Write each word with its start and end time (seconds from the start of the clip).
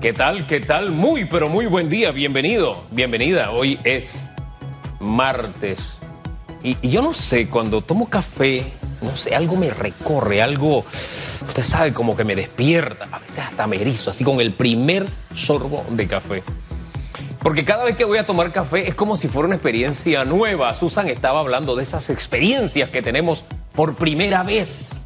¿Qué 0.00 0.14
tal? 0.14 0.46
¿Qué 0.46 0.60
tal? 0.60 0.92
Muy, 0.92 1.26
pero 1.26 1.50
muy 1.50 1.66
buen 1.66 1.90
día. 1.90 2.10
Bienvenido, 2.10 2.84
bienvenida. 2.90 3.50
Hoy 3.50 3.78
es 3.84 4.30
martes. 4.98 5.78
Y, 6.62 6.88
yo 6.88 7.02
no 7.02 7.12
sé, 7.12 7.50
cuando 7.50 7.82
tomo 7.82 8.08
café, 8.08 8.64
no 9.02 9.14
sé, 9.14 9.34
algo 9.34 9.56
me 9.56 9.68
recorre, 9.68 10.40
algo, 10.40 10.86
usted 11.46 11.62
sabe, 11.62 11.92
como 11.92 12.16
que 12.16 12.24
me 12.24 12.34
despierta. 12.34 13.08
A 13.12 13.18
veces 13.18 13.40
hasta 13.40 13.66
me 13.66 13.76
erizo, 13.76 14.08
así 14.08 14.24
con 14.24 14.40
el 14.40 14.52
primer 14.54 15.04
sorbo 15.34 15.84
de 15.90 16.06
café. 16.06 16.42
Porque 17.40 17.66
cada 17.66 17.84
vez 17.84 17.94
que 17.94 18.06
voy 18.06 18.16
a 18.16 18.24
tomar 18.24 18.52
café 18.52 18.88
es 18.88 18.94
como 18.94 19.18
si 19.18 19.28
fuera 19.28 19.48
una 19.48 19.56
experiencia 19.56 20.24
nueva. 20.24 20.72
Susan 20.72 21.08
estaba 21.08 21.40
hablando 21.40 21.76
de 21.76 21.82
esas 21.82 22.08
experiencias 22.08 22.88
que 22.88 23.02
tenemos 23.02 23.44
por 23.74 23.96
primera 23.96 24.44
vez. 24.44 24.98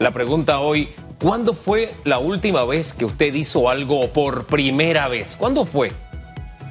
La 0.00 0.10
pregunta 0.10 0.58
hoy, 0.58 0.88
¿cuándo 1.22 1.54
fue 1.54 1.94
la 2.02 2.18
última 2.18 2.64
vez 2.64 2.92
que 2.92 3.04
usted 3.04 3.32
hizo 3.32 3.70
algo 3.70 4.12
por 4.12 4.46
primera 4.46 5.06
vez? 5.06 5.36
¿Cuándo 5.36 5.64
fue? 5.64 5.92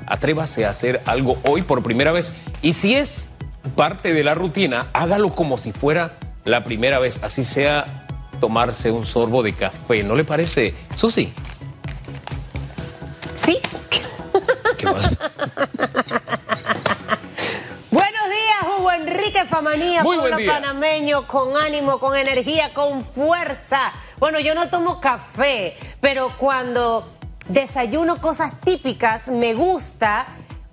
Atrévase 0.05 0.65
a 0.65 0.71
hacer 0.71 1.01
algo 1.05 1.37
hoy 1.47 1.61
por 1.61 1.81
primera 1.81 2.11
vez. 2.11 2.33
Y 2.61 2.73
si 2.73 2.93
es 2.93 3.29
parte 3.77 4.13
de 4.13 4.25
la 4.25 4.33
rutina, 4.33 4.89
hágalo 4.91 5.29
como 5.29 5.57
si 5.57 5.71
fuera 5.71 6.11
la 6.43 6.65
primera 6.65 6.99
vez. 6.99 7.19
Así 7.23 7.45
sea 7.45 8.05
tomarse 8.41 8.91
un 8.91 9.05
sorbo 9.05 9.41
de 9.41 9.53
café. 9.53 10.03
¿No 10.03 10.15
le 10.15 10.25
parece, 10.25 10.75
Susi? 10.95 11.31
Sí. 13.41 13.57
¿Qué 14.77 14.85
pasa? 14.85 15.15
Buenos 17.91 18.29
días, 18.29 18.77
Hugo 18.77 18.91
Enrique 18.91 19.45
Famanía, 19.45 20.03
Muy 20.03 20.17
pueblo 20.17 20.37
panameño, 20.45 21.27
con 21.27 21.55
ánimo, 21.55 21.99
con 21.99 22.17
energía, 22.17 22.73
con 22.73 23.05
fuerza. 23.05 23.93
Bueno, 24.21 24.39
yo 24.39 24.53
no 24.53 24.69
tomo 24.69 25.01
café, 25.01 25.75
pero 25.99 26.29
cuando 26.37 27.09
desayuno 27.49 28.21
cosas 28.21 28.53
típicas, 28.63 29.29
me 29.29 29.55
gusta 29.55 30.27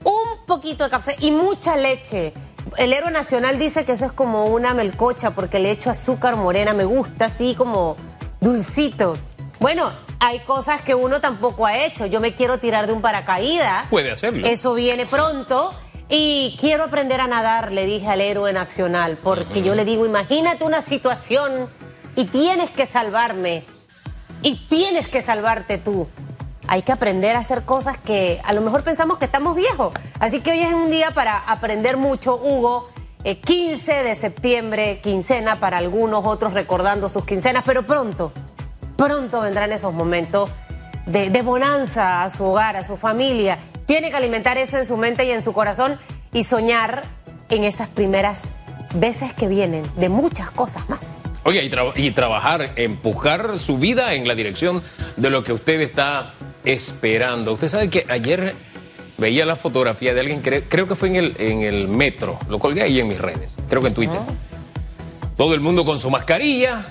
un 0.05 0.45
poquito 0.47 0.85
de 0.85 0.91
café 0.91 1.17
y 1.21 1.31
mucha 1.31 1.79
leche. 1.79 2.35
El 2.77 2.93
héroe 2.93 3.11
nacional 3.11 3.59
dice 3.59 3.87
que 3.87 3.93
eso 3.93 4.05
es 4.05 4.13
como 4.13 4.45
una 4.45 4.75
melcocha 4.75 5.31
porque 5.31 5.61
le 5.61 5.71
echo 5.71 5.89
azúcar 5.89 6.37
morena, 6.37 6.75
me 6.75 6.85
gusta 6.85 7.25
así 7.25 7.55
como 7.55 7.97
dulcito. 8.39 9.17
Bueno, 9.61 9.93
hay 10.21 10.41
cosas 10.41 10.83
que 10.83 10.95
uno 10.95 11.23
tampoco 11.23 11.65
ha 11.65 11.79
hecho. 11.79 12.05
Yo 12.05 12.21
me 12.21 12.35
quiero 12.35 12.59
tirar 12.59 12.87
de 12.87 12.93
un 12.93 13.01
paracaídas. 13.01 13.87
Puede 13.89 14.11
hacerlo. 14.11 14.47
Eso 14.47 14.75
viene 14.75 15.07
pronto. 15.07 15.75
Y 16.11 16.55
quiero 16.61 16.85
aprender 16.85 17.23
a 17.23 17.27
nadar, 17.27 17.73
le 17.73 17.87
dije 17.87 18.09
al 18.09 18.21
héroe 18.21 18.53
nacional, 18.53 19.17
porque 19.23 19.63
yo 19.63 19.75
le 19.75 19.87
digo, 19.87 20.05
imagínate 20.05 20.65
una 20.65 20.83
situación 20.83 21.69
y 22.19 22.25
tienes 22.25 22.69
que 22.71 22.85
salvarme. 22.85 23.63
Y 24.43 24.57
tienes 24.69 25.07
que 25.07 25.23
salvarte 25.23 25.79
tú. 25.79 26.09
Hay 26.67 26.83
que 26.83 26.91
aprender 26.91 27.37
a 27.37 27.39
hacer 27.39 27.63
cosas 27.63 27.97
que 27.97 28.41
a 28.43 28.53
lo 28.55 28.61
mejor 28.61 28.83
pensamos 28.83 29.19
que 29.19 29.27
estamos 29.27 29.55
viejos. 29.55 29.93
Así 30.19 30.41
que 30.41 30.51
hoy 30.51 30.61
es 30.63 30.75
un 30.75 30.91
día 30.91 31.13
para 31.13 31.39
aprender 31.39 31.97
mucho, 31.97 32.35
Hugo. 32.35 32.89
Eh, 33.23 33.39
15 33.39 34.03
de 34.03 34.17
septiembre, 34.17 35.01
quincena 35.01 35.61
para 35.61 35.79
algunos, 35.79 36.25
otros 36.25 36.55
recordando 36.55 37.09
sus 37.09 37.25
quincenas, 37.25 37.63
pero 37.65 37.87
pronto, 37.87 38.33
pronto 38.97 39.41
vendrán 39.41 39.71
esos 39.71 39.95
momentos 39.95 40.51
de, 41.07 41.31
de 41.31 41.43
bonanza 41.43 42.25
a 42.25 42.31
su 42.31 42.45
hogar, 42.45 42.75
a 42.75 42.83
su 42.83 42.97
familia. 42.97 43.61
Tiene 43.87 44.11
que 44.11 44.17
alimentar 44.17 44.59
eso 44.59 44.77
en 44.77 44.87
su 44.87 44.97
mente 44.97 45.25
y 45.25 45.31
en 45.31 45.43
su 45.45 45.53
corazón 45.53 46.01
y 46.33 46.43
soñar 46.43 47.05
en 47.49 47.63
esas 47.63 47.87
primeras 47.87 48.51
veces 48.95 49.33
que 49.35 49.47
vienen, 49.47 49.85
de 49.95 50.09
muchas 50.09 50.51
cosas 50.51 50.89
más. 50.89 51.19
Oye, 51.49 51.65
y, 51.65 51.71
tra- 51.71 51.93
y 51.97 52.11
trabajar, 52.11 52.73
empujar 52.77 53.59
su 53.59 53.79
vida 53.79 54.15
en 54.15 54.29
la 54.29 54.35
dirección 54.35 54.83
de 55.17 55.31
lo 55.31 55.43
que 55.43 55.53
usted 55.53 55.81
está 55.81 56.35
esperando. 56.65 57.53
Usted 57.53 57.69
sabe 57.69 57.89
que 57.89 58.05
ayer 58.09 58.55
veía 59.17 59.47
la 59.47 59.57
fotografía 59.57 60.13
de 60.15 60.21
alguien, 60.21 60.43
cre- 60.43 60.63
creo 60.69 60.87
que 60.87 60.95
fue 60.95 61.09
en 61.09 61.17
el, 61.17 61.35
en 61.39 61.63
el 61.63 61.89
metro, 61.89 62.39
lo 62.49 62.59
colgué 62.59 62.83
ahí 62.83 63.01
en 63.01 63.09
mis 63.09 63.19
redes, 63.19 63.57
creo 63.69 63.81
que 63.83 63.89
en 63.89 63.95
Twitter. 63.95 64.21
Todo 65.37 65.55
el 65.55 65.61
mundo 65.61 65.85
con 65.85 65.99
su 65.99 66.11
mascarilla 66.11 66.85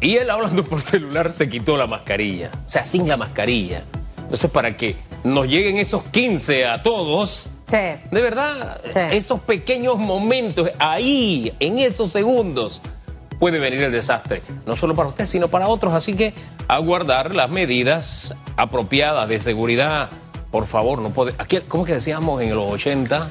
y 0.00 0.16
él 0.16 0.28
hablando 0.30 0.64
por 0.64 0.82
celular 0.82 1.32
se 1.32 1.48
quitó 1.48 1.76
la 1.76 1.86
mascarilla, 1.86 2.50
o 2.66 2.70
sea, 2.70 2.84
sin 2.84 3.06
la 3.06 3.16
mascarilla. 3.16 3.82
Entonces, 4.18 4.50
para 4.50 4.76
que 4.76 4.96
nos 5.24 5.46
lleguen 5.48 5.76
esos 5.78 6.02
15 6.04 6.66
a 6.66 6.82
todos, 6.82 7.48
Sí. 7.64 7.76
de 7.76 8.20
verdad, 8.22 8.80
Sí. 8.90 8.98
esos 9.12 9.40
pequeños 9.40 9.96
momentos, 9.98 10.70
ahí, 10.78 11.52
en 11.60 11.78
esos 11.78 12.10
segundos, 12.12 12.80
puede 13.40 13.58
venir 13.58 13.82
el 13.82 13.90
desastre. 13.90 14.42
No 14.66 14.76
solo 14.76 14.94
para 14.94 15.08
usted, 15.08 15.26
sino 15.26 15.48
para 15.48 15.66
otros. 15.66 15.92
Así 15.94 16.14
que 16.14 16.32
a 16.68 16.78
guardar 16.78 17.34
las 17.34 17.50
medidas 17.50 18.32
apropiadas 18.56 19.28
de 19.28 19.40
seguridad. 19.40 20.10
Por 20.52 20.66
favor, 20.66 21.00
no 21.00 21.10
puede. 21.10 21.34
Aquí, 21.38 21.58
¿cómo 21.66 21.84
que 21.84 21.94
decíamos 21.94 22.40
en 22.42 22.54
los 22.54 22.70
80? 22.70 23.28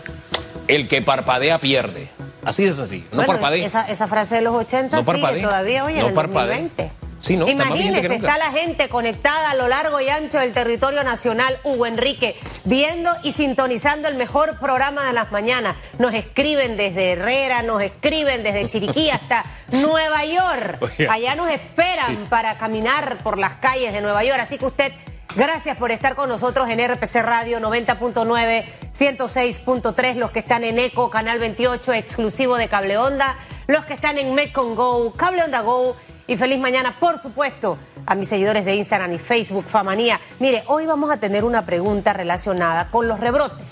El 0.68 0.88
que 0.90 1.02
parpadea 1.02 1.59
pierde. 1.59 2.09
Así 2.44 2.66
es 2.66 2.80
así. 2.80 3.06
No 3.12 3.18
Bueno, 3.18 3.34
parpadee. 3.34 3.64
Esa, 3.64 3.88
esa 3.90 4.08
frase 4.08 4.36
de 4.36 4.42
los 4.42 4.56
80 4.56 5.02
No 5.02 5.03
sigue 5.03 5.42
todavía 5.42 5.86
hoy 5.86 5.94
en 5.94 6.00
No 6.00 6.08
el 6.08 6.14
parpadee. 6.14 6.64
2020. 6.64 6.91
Sí, 7.22 7.35
no, 7.35 7.47
está 7.47 8.38
la 8.38 8.52
gente 8.52 8.88
conectada 8.88 9.52
a 9.52 9.56
lo 9.56 9.68
largo 9.68 10.00
y 10.00 10.07
ancho 10.09 10.40
del 10.40 10.53
territorio 10.53 11.03
nacional, 11.03 11.59
Hugo 11.63 11.85
Enrique, 11.85 12.35
viendo 12.63 13.09
y 13.24 13.34
sintonizando 13.34 14.07
el 14.07 14.16
mejor 14.16 14.57
programa 14.59 15.06
de 15.06 15.13
las 15.13 15.31
mañanas. 15.31 15.75
Nos 15.97 16.13
escriben 16.13 16.78
desde 16.78 17.12
Herrera, 17.13 17.62
nos 17.63 17.81
escriben 17.81 18.41
desde 18.44 18.68
Chiriquí 18.68 19.09
hasta 19.12 19.44
Nueva 19.72 20.24
York. 20.25 20.79
Allá 21.09 21.35
nos 21.35 21.50
esperan 21.52 22.00
Sí. 22.09 22.18
para 22.29 22.58
caminar 22.58 23.18
por 23.24 23.38
las 23.38 23.56
calles 23.56 23.91
de 23.94 24.02
Nueva 24.02 24.24
York. 24.24 24.40
Así 24.40 24.58
que 24.58 24.66
usted, 24.66 24.91
gracias 25.35 25.75
por 25.78 25.91
estar 25.91 26.16
con 26.16 26.29
nosotros 26.29 26.69
en 26.69 26.79
RPC 26.79 27.22
Radio 27.22 27.59
90.9, 27.59 28.63
106.3, 28.94 30.16
los 30.16 30.31
que 30.31 30.40
están 30.40 30.63
en 30.63 30.79
ECO, 30.79 31.09
Canal 31.09 31.40
28, 31.40 31.94
exclusivo 31.94 32.56
de 32.58 32.68
Cable 32.69 32.97
Onda, 32.97 33.38
los 33.68 33.85
que 33.85 33.94
están 33.94 34.18
en 34.18 34.34
Metcon 34.34 34.75
Go, 34.75 35.12
Cable 35.13 35.44
Onda 35.44 35.59
Go. 35.62 35.96
Y 36.29 36.38
feliz 36.38 36.59
mañana, 36.59 36.95
por 37.00 37.17
supuesto, 37.17 37.79
a 38.06 38.13
mis 38.13 38.29
seguidores 38.29 38.63
de 38.63 38.75
Instagram 38.75 39.16
y 39.16 39.17
Facebook, 39.17 39.66
Famanía. 39.66 40.19
Mire, 40.38 40.62
hoy 40.67 40.85
vamos 40.85 41.09
a 41.09 41.19
tener 41.19 41.44
una 41.44 41.66
pregunta 41.66 42.13
relacionada 42.13 42.91
con 42.91 43.07
los 43.07 43.19
rebrotes. 43.19 43.72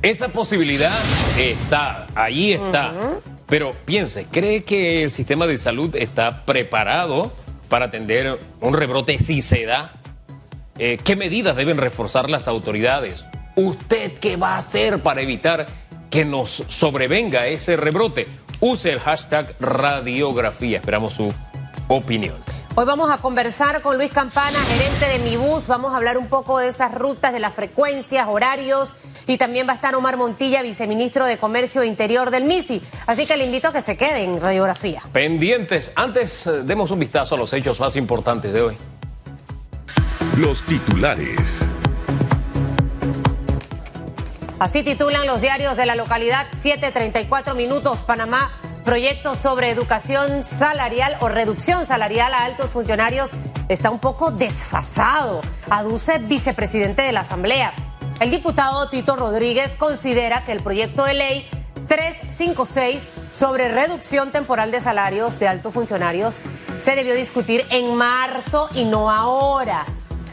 Esa 0.00 0.28
posibilidad 0.28 0.98
está, 1.38 2.06
ahí 2.14 2.54
está. 2.54 3.20
Pero 3.46 3.76
piense, 3.84 4.24
¿cree 4.32 4.64
que 4.64 5.02
el 5.02 5.10
sistema 5.10 5.46
de 5.46 5.58
salud 5.58 5.94
está 5.94 6.46
preparado 6.46 7.34
para 7.68 7.84
atender 7.84 8.40
un 8.62 8.72
rebrote 8.72 9.18
si 9.18 9.42
se 9.42 9.66
da? 9.66 9.92
Eh, 10.78 10.98
¿Qué 11.04 11.16
medidas 11.16 11.54
deben 11.54 11.76
reforzar 11.76 12.30
las 12.30 12.48
autoridades? 12.48 13.26
¿Usted 13.56 14.14
qué 14.20 14.38
va 14.38 14.54
a 14.54 14.56
hacer 14.56 15.02
para 15.02 15.20
evitar 15.20 15.66
que 16.08 16.24
nos 16.24 16.64
sobrevenga 16.68 17.46
ese 17.46 17.76
rebrote? 17.76 18.26
Use 18.60 18.92
el 18.92 19.00
hashtag 19.00 19.54
radiografía. 19.60 20.78
Esperamos 20.78 21.14
su 21.14 21.32
opinión. 21.88 22.36
Hoy 22.78 22.84
vamos 22.84 23.10
a 23.10 23.16
conversar 23.18 23.80
con 23.80 23.96
Luis 23.96 24.12
Campana, 24.12 24.58
gerente 24.58 25.08
de 25.08 25.18
Mi 25.18 25.36
Bus. 25.36 25.66
Vamos 25.66 25.94
a 25.94 25.96
hablar 25.96 26.18
un 26.18 26.28
poco 26.28 26.58
de 26.58 26.68
esas 26.68 26.94
rutas, 26.94 27.32
de 27.32 27.40
las 27.40 27.54
frecuencias, 27.54 28.26
horarios. 28.28 28.96
Y 29.26 29.38
también 29.38 29.66
va 29.66 29.72
a 29.72 29.76
estar 29.76 29.94
Omar 29.94 30.18
Montilla, 30.18 30.60
viceministro 30.62 31.24
de 31.24 31.38
Comercio 31.38 31.84
Interior 31.84 32.30
del 32.30 32.44
MISI. 32.44 32.82
Así 33.06 33.24
que 33.24 33.36
le 33.38 33.46
invito 33.46 33.68
a 33.68 33.72
que 33.72 33.80
se 33.80 33.96
quede 33.96 34.24
en 34.24 34.40
radiografía. 34.40 35.02
Pendientes. 35.12 35.90
Antes, 35.94 36.46
eh, 36.46 36.62
demos 36.64 36.90
un 36.90 36.98
vistazo 36.98 37.34
a 37.34 37.38
los 37.38 37.52
hechos 37.54 37.80
más 37.80 37.96
importantes 37.96 38.52
de 38.52 38.60
hoy. 38.60 38.76
Los 40.38 40.62
titulares. 40.62 41.64
Así 44.58 44.82
titulan 44.82 45.26
los 45.26 45.42
diarios 45.42 45.76
de 45.76 45.84
la 45.84 45.94
localidad 45.96 46.46
734 46.58 47.54
minutos 47.54 48.04
Panamá. 48.04 48.52
Proyecto 48.86 49.34
sobre 49.34 49.68
educación 49.68 50.44
salarial 50.44 51.14
o 51.20 51.28
reducción 51.28 51.84
salarial 51.84 52.32
a 52.32 52.44
altos 52.44 52.70
funcionarios 52.70 53.32
está 53.68 53.90
un 53.90 53.98
poco 53.98 54.30
desfasado, 54.30 55.42
aduce 55.68 56.18
vicepresidente 56.20 57.02
de 57.02 57.12
la 57.12 57.20
Asamblea. 57.20 57.74
El 58.18 58.30
diputado 58.30 58.88
Tito 58.88 59.16
Rodríguez 59.16 59.74
considera 59.74 60.44
que 60.44 60.52
el 60.52 60.62
proyecto 60.62 61.04
de 61.04 61.14
ley 61.14 61.48
356 61.88 63.06
sobre 63.34 63.68
reducción 63.68 64.30
temporal 64.30 64.70
de 64.70 64.80
salarios 64.80 65.38
de 65.38 65.48
altos 65.48 65.74
funcionarios 65.74 66.40
se 66.82 66.94
debió 66.94 67.14
discutir 67.14 67.66
en 67.70 67.94
marzo 67.94 68.70
y 68.72 68.84
no 68.86 69.10
ahora. 69.10 69.84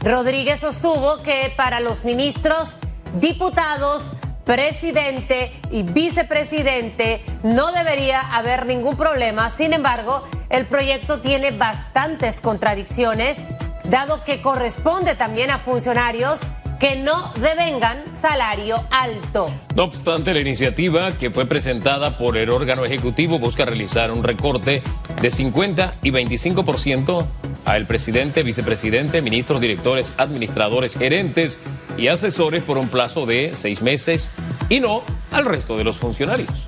Rodríguez 0.02 0.62
sostuvo 0.62 1.24
que 1.24 1.52
para 1.58 1.82
los 1.82 2.06
ministros, 2.06 2.78
diputados, 3.20 4.14
presidente 4.46 5.52
y 5.72 5.84
vicepresidente 5.84 7.24
no 7.44 7.72
debería 7.72 8.20
haber 8.20 8.66
ningún 8.66 8.98
problema. 8.98 9.50
Sin 9.50 9.74
embargo, 9.74 10.24
el 10.50 10.66
proyecto 10.66 11.22
tiene 11.22 11.52
bastantes 11.52 12.42
contradicciones, 12.42 13.44
dado 13.86 14.24
que 14.24 14.42
corresponde 14.42 15.16
también 15.16 15.52
a 15.52 15.60
funcionarios 15.60 16.42
que 16.84 16.98
no 16.98 17.32
devengan 17.36 18.04
salario 18.12 18.84
alto. 18.92 19.50
No 19.74 19.86
obstante, 19.86 20.34
la 20.34 20.42
iniciativa 20.42 21.14
que 21.18 21.32
fue 21.32 21.46
presentada 21.46 22.18
por 22.18 22.36
el 22.36 22.50
órgano 22.50 22.84
ejecutivo 22.84 23.40
busca 23.40 23.64
realizar 23.64 24.12
un 24.12 24.22
recorte 24.22 24.84
de 25.22 25.32
50 25.32 25.96
y 26.04 26.12
25% 26.12 27.26
al 27.64 27.86
presidente, 27.86 28.44
vicepresidente, 28.44 29.22
ministros, 29.22 29.62
directores, 29.62 30.12
administradores, 30.18 30.98
gerentes 30.98 31.58
y 31.98 32.10
asesores 32.10 32.64
por 32.64 32.78
un 32.78 32.90
plazo 32.90 33.26
de 33.26 33.52
seis 33.56 33.82
meses 33.82 34.30
y 34.68 34.82
no 34.82 35.04
al 35.32 35.46
resto 35.46 35.78
de 35.78 35.86
los 35.86 35.98
funcionarios. 35.98 36.68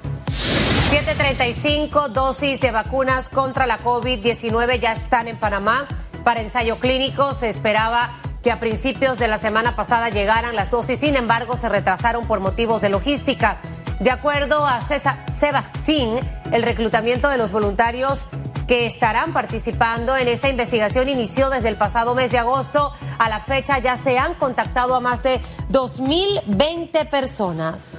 735 0.91 2.07
dosis 2.07 2.61
de 2.61 2.71
vacunas 2.71 3.27
contra 3.27 3.67
la 3.67 3.83
COVID-19 3.83 4.79
ya 4.79 4.93
están 4.93 5.27
en 5.27 5.35
Panamá. 5.35 5.89
Para 6.23 6.39
ensayo 6.39 6.79
clínico 6.79 7.33
se 7.33 7.49
esperaba 7.49 8.11
que 8.45 8.51
a 8.51 8.59
principios 8.59 9.17
de 9.17 9.27
la 9.27 9.39
semana 9.39 9.75
pasada 9.75 10.09
llegaran 10.09 10.55
las 10.55 10.69
dosis, 10.69 10.99
sin 10.99 11.15
embargo 11.15 11.57
se 11.57 11.67
retrasaron 11.67 12.27
por 12.27 12.41
motivos 12.41 12.79
de 12.79 12.89
logística. 12.89 13.57
De 13.99 14.11
acuerdo 14.11 14.67
a 14.67 14.81
Cevaccin, 14.81 16.17
el 16.51 16.61
reclutamiento 16.61 17.27
de 17.27 17.39
los 17.39 17.51
voluntarios 17.51 18.27
que 18.67 18.85
estarán 18.85 19.33
participando 19.33 20.15
en 20.15 20.27
esta 20.27 20.47
investigación 20.47 21.09
inició 21.09 21.49
desde 21.49 21.69
el 21.69 21.75
pasado 21.75 22.13
mes 22.13 22.29
de 22.29 22.37
agosto. 22.37 22.93
A 23.17 23.29
la 23.29 23.39
fecha 23.39 23.79
ya 23.79 23.97
se 23.97 24.19
han 24.19 24.35
contactado 24.35 24.93
a 24.93 24.99
más 24.99 25.23
de 25.23 25.41
2.020 25.71 27.09
personas. 27.09 27.97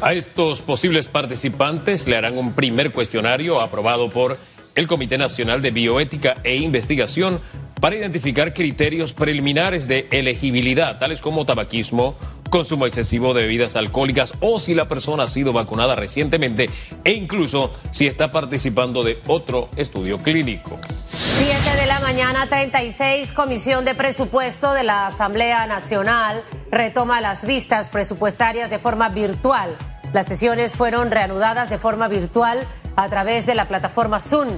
A 0.00 0.12
estos 0.12 0.60
posibles 0.60 1.06
participantes 1.06 2.08
le 2.08 2.16
harán 2.16 2.36
un 2.36 2.52
primer 2.52 2.90
cuestionario 2.90 3.60
aprobado 3.60 4.10
por 4.10 4.38
el 4.74 4.88
Comité 4.88 5.18
Nacional 5.18 5.62
de 5.62 5.70
Bioética 5.70 6.34
e 6.42 6.56
Investigación 6.56 7.40
para 7.84 7.96
identificar 7.96 8.54
criterios 8.54 9.12
preliminares 9.12 9.86
de 9.86 10.08
elegibilidad, 10.10 10.96
tales 10.96 11.20
como 11.20 11.44
tabaquismo, 11.44 12.14
consumo 12.48 12.86
excesivo 12.86 13.34
de 13.34 13.42
bebidas 13.42 13.76
alcohólicas 13.76 14.32
o 14.40 14.58
si 14.58 14.72
la 14.72 14.88
persona 14.88 15.24
ha 15.24 15.28
sido 15.28 15.52
vacunada 15.52 15.94
recientemente 15.94 16.70
e 17.04 17.12
incluso 17.12 17.70
si 17.90 18.06
está 18.06 18.32
participando 18.32 19.02
de 19.02 19.18
otro 19.26 19.68
estudio 19.76 20.22
clínico. 20.22 20.78
7 21.12 21.78
de 21.78 21.86
la 21.86 22.00
mañana, 22.00 22.46
36, 22.48 23.32
Comisión 23.32 23.84
de 23.84 23.94
Presupuesto 23.94 24.72
de 24.72 24.82
la 24.82 25.08
Asamblea 25.08 25.66
Nacional 25.66 26.42
retoma 26.70 27.20
las 27.20 27.44
vistas 27.44 27.90
presupuestarias 27.90 28.70
de 28.70 28.78
forma 28.78 29.10
virtual. 29.10 29.76
Las 30.14 30.26
sesiones 30.26 30.72
fueron 30.72 31.10
reanudadas 31.10 31.68
de 31.68 31.76
forma 31.76 32.08
virtual 32.08 32.66
a 32.96 33.10
través 33.10 33.44
de 33.44 33.54
la 33.54 33.68
plataforma 33.68 34.20
Zoom 34.20 34.48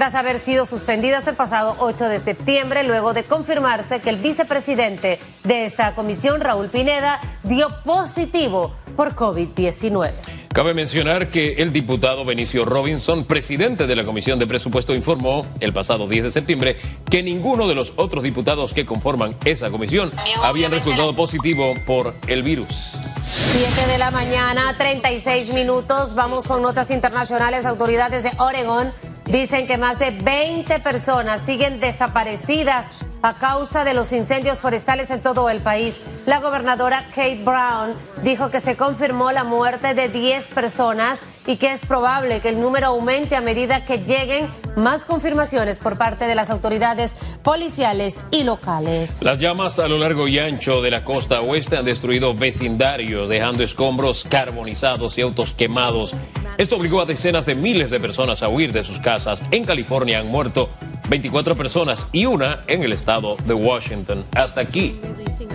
tras 0.00 0.14
haber 0.14 0.38
sido 0.38 0.64
suspendidas 0.64 1.28
el 1.28 1.36
pasado 1.36 1.76
8 1.78 2.08
de 2.08 2.18
septiembre, 2.20 2.84
luego 2.84 3.12
de 3.12 3.22
confirmarse 3.22 4.00
que 4.00 4.08
el 4.08 4.16
vicepresidente 4.16 5.18
de 5.44 5.66
esta 5.66 5.94
comisión, 5.94 6.40
Raúl 6.40 6.68
Pineda, 6.68 7.20
dio 7.42 7.68
positivo 7.84 8.72
por 8.96 9.14
COVID-19. 9.14 10.12
Cabe 10.54 10.72
mencionar 10.72 11.28
que 11.28 11.56
el 11.58 11.70
diputado 11.70 12.24
Benicio 12.24 12.64
Robinson, 12.64 13.26
presidente 13.26 13.86
de 13.86 13.94
la 13.94 14.04
Comisión 14.04 14.38
de 14.38 14.46
Presupuesto, 14.46 14.94
informó 14.94 15.46
el 15.60 15.74
pasado 15.74 16.08
10 16.08 16.24
de 16.24 16.30
septiembre 16.30 16.76
que 17.10 17.22
ninguno 17.22 17.68
de 17.68 17.74
los 17.74 17.92
otros 17.96 18.24
diputados 18.24 18.72
que 18.72 18.86
conforman 18.86 19.36
esa 19.44 19.70
comisión 19.70 20.12
habían 20.42 20.70
resultado 20.70 21.14
positivo 21.14 21.74
por 21.84 22.14
el 22.26 22.42
virus. 22.42 22.96
7 23.32 23.86
de 23.86 23.98
la 23.98 24.10
mañana, 24.10 24.76
36 24.76 25.52
minutos. 25.52 26.14
Vamos 26.14 26.48
con 26.48 26.62
notas 26.62 26.90
internacionales. 26.90 27.64
Autoridades 27.64 28.24
de 28.24 28.30
Oregón 28.38 28.92
Dicen 29.30 29.68
que 29.68 29.78
más 29.78 30.00
de 30.00 30.10
20 30.10 30.80
personas 30.80 31.42
siguen 31.46 31.78
desaparecidas 31.78 32.86
a 33.22 33.34
causa 33.34 33.84
de 33.84 33.94
los 33.94 34.12
incendios 34.12 34.58
forestales 34.58 35.10
en 35.12 35.20
todo 35.22 35.50
el 35.50 35.60
país. 35.60 36.00
La 36.26 36.40
gobernadora 36.40 37.04
Kate 37.14 37.40
Brown 37.44 37.94
dijo 38.24 38.50
que 38.50 38.60
se 38.60 38.76
confirmó 38.76 39.30
la 39.30 39.44
muerte 39.44 39.94
de 39.94 40.08
10 40.08 40.48
personas 40.48 41.20
y 41.46 41.56
que 41.56 41.72
es 41.72 41.86
probable 41.86 42.40
que 42.40 42.48
el 42.48 42.60
número 42.60 42.88
aumente 42.88 43.36
a 43.36 43.40
medida 43.40 43.84
que 43.84 43.98
lleguen 43.98 44.48
más 44.76 45.04
confirmaciones 45.04 45.78
por 45.78 45.96
parte 45.96 46.26
de 46.26 46.34
las 46.34 46.50
autoridades 46.50 47.14
policiales 47.42 48.24
y 48.32 48.42
locales. 48.42 49.22
Las 49.22 49.38
llamas 49.38 49.78
a 49.78 49.86
lo 49.86 49.98
largo 49.98 50.26
y 50.26 50.38
ancho 50.38 50.82
de 50.82 50.90
la 50.90 51.04
costa 51.04 51.40
oeste 51.40 51.76
han 51.76 51.84
destruido 51.84 52.34
vecindarios, 52.34 53.28
dejando 53.28 53.62
escombros 53.62 54.26
carbonizados 54.28 55.18
y 55.18 55.22
autos 55.22 55.52
quemados. 55.52 56.14
Esto 56.60 56.76
obligó 56.76 57.00
a 57.00 57.06
decenas 57.06 57.46
de 57.46 57.54
miles 57.54 57.90
de 57.90 57.98
personas 57.98 58.42
a 58.42 58.50
huir 58.50 58.70
de 58.70 58.84
sus 58.84 59.00
casas. 59.00 59.42
En 59.50 59.64
California 59.64 60.18
han 60.18 60.26
muerto 60.26 60.68
24 61.08 61.56
personas 61.56 62.06
y 62.12 62.26
una 62.26 62.64
en 62.66 62.82
el 62.82 62.92
estado 62.92 63.38
de 63.46 63.54
Washington. 63.54 64.26
Hasta 64.36 64.60
aquí 64.60 65.00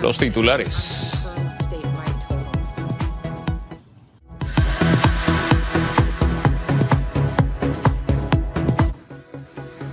los 0.02 0.18
titulares. 0.18 1.12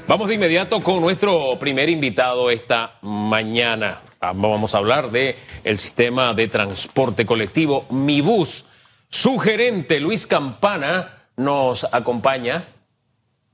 Vamos 0.07 0.27
de 0.27 0.33
inmediato 0.33 0.81
con 0.81 0.99
nuestro 0.99 1.59
primer 1.59 1.89
invitado 1.89 2.49
esta 2.49 2.97
mañana. 3.03 4.01
Vamos 4.19 4.73
a 4.73 4.79
hablar 4.79 5.11
de 5.11 5.35
el 5.63 5.77
sistema 5.77 6.33
de 6.33 6.47
transporte 6.47 7.23
colectivo 7.23 7.85
Mi 7.91 8.21
Bus. 8.21 8.65
Su 9.13 9.37
gerente 9.37 9.99
Luis 9.99 10.25
Campana 10.25 11.27
nos 11.37 11.83
acompaña. 11.93 12.67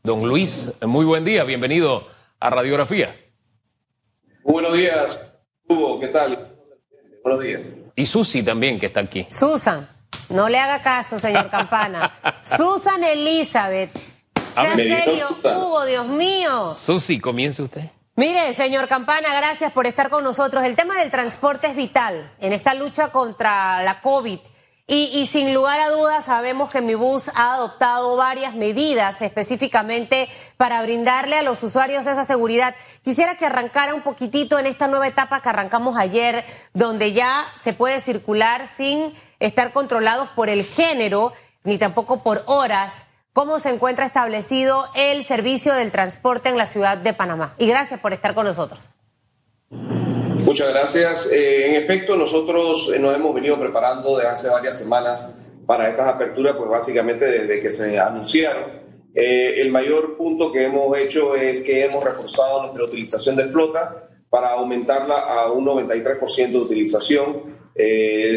Don 0.04 0.26
Luis, 0.26 0.72
muy 0.88 1.04
buen 1.04 1.26
día, 1.26 1.44
bienvenido 1.44 2.08
a 2.40 2.50
Radiografía. 2.50 3.14
buenos 4.42 4.72
días, 4.72 5.20
Hugo, 5.68 6.00
¿qué 6.00 6.08
tal? 6.08 6.56
Buenos 7.26 7.44
días. 7.44 7.62
Y 7.94 8.06
Susi 8.06 8.42
también, 8.42 8.80
que 8.80 8.86
está 8.86 9.02
aquí. 9.02 9.28
Susan, 9.30 9.90
no 10.30 10.48
le 10.48 10.58
haga 10.58 10.82
caso, 10.82 11.20
señor 11.20 11.50
Campana. 11.52 12.14
Susan 12.42 13.04
Elizabeth. 13.04 13.92
Sea 14.54 14.76
serio, 14.76 15.28
Hugo, 15.44 15.84
Dios 15.84 16.08
mío. 16.08 16.74
Susi, 16.78 17.20
comience 17.20 17.62
usted. 17.62 17.84
Mire, 18.16 18.54
señor 18.54 18.88
Campana, 18.88 19.28
gracias 19.36 19.74
por 19.74 19.88
estar 19.88 20.10
con 20.10 20.24
nosotros. 20.24 20.64
El 20.64 20.78
tema 20.78 20.98
del 21.00 21.12
transporte 21.12 21.68
es 21.68 21.76
vital 21.76 22.32
en 22.40 22.54
esta 22.54 22.74
lucha 22.76 23.12
contra 23.12 23.84
la 23.84 24.00
COVID. 24.00 24.40
Y, 24.92 25.28
sin 25.28 25.54
lugar 25.54 25.80
a 25.80 25.92
dudas 25.92 26.26
sabemos 26.26 26.72
que 26.72 26.82
mi 26.82 26.96
bus 26.96 27.30
ha 27.36 27.54
adoptado 27.54 28.16
varias 28.16 28.56
medidas 28.56 29.22
específicamente 29.22 30.28
para 30.58 30.82
brindarle 30.82 31.38
a 31.38 31.44
los 31.44 31.62
usuarios 31.62 32.08
esa 32.08 32.26
seguridad. 32.26 32.74
Quisiera 33.04 33.36
que 33.36 33.46
arrancara 33.46 33.94
un 33.94 34.02
poquitito 34.02 34.58
en 34.58 34.66
esta 34.66 34.88
nueva 34.88 35.06
etapa 35.06 35.44
que 35.44 35.50
arrancamos 35.50 35.96
ayer, 35.96 36.44
donde 36.74 37.14
ya 37.14 37.46
se 37.62 37.74
puede 37.74 38.02
circular 38.02 38.66
sin 38.66 39.14
estar 39.40 39.72
controlados 39.74 40.30
por 40.30 40.50
el 40.50 40.64
género 40.64 41.34
ni 41.64 41.78
tampoco 41.78 42.24
por 42.24 42.42
horas. 42.48 43.06
¿Cómo 43.32 43.60
se 43.60 43.70
encuentra 43.70 44.08
establecido 44.08 44.90
el 44.96 45.24
servicio 45.24 45.76
del 45.76 45.92
transporte 45.92 46.50
en 46.50 46.58
la 46.58 46.66
ciudad 46.66 46.98
de 46.98 47.14
Panamá? 47.14 47.54
Y 47.60 47.68
gracias 47.68 48.00
por 48.00 48.12
estar 48.12 48.34
con 48.34 48.46
nosotros. 48.46 48.96
Muchas 50.44 50.70
gracias. 50.70 51.30
Eh, 51.32 51.70
en 51.70 51.84
efecto, 51.84 52.16
nosotros 52.16 52.92
eh, 52.94 53.00
nos 53.00 53.14
hemos 53.14 53.36
venido 53.36 53.60
preparando 53.60 54.18
desde 54.18 54.30
hace 54.30 54.50
varias 54.50 54.78
semanas 54.78 55.28
para 55.66 55.90
estas 55.90 56.08
aperturas, 56.14 56.56
pues 56.56 56.70
básicamente 56.70 57.26
desde 57.26 57.62
que 57.62 57.70
se 57.70 58.00
anunciaron. 58.00 58.80
Eh, 59.14 59.56
el 59.62 59.70
mayor 59.70 60.18
punto 60.18 60.52
que 60.52 60.64
hemos 60.64 60.98
hecho 60.98 61.36
es 61.36 61.62
que 61.62 61.84
hemos 61.84 62.04
reforzado 62.04 62.62
nuestra 62.64 62.86
utilización 62.86 63.36
de 63.36 63.46
flota 63.50 64.10
para 64.30 64.52
aumentarla 64.52 65.20
a 65.20 65.52
un 65.52 65.66
93% 65.66 66.52
de 66.52 66.58
utilización. 66.58 67.60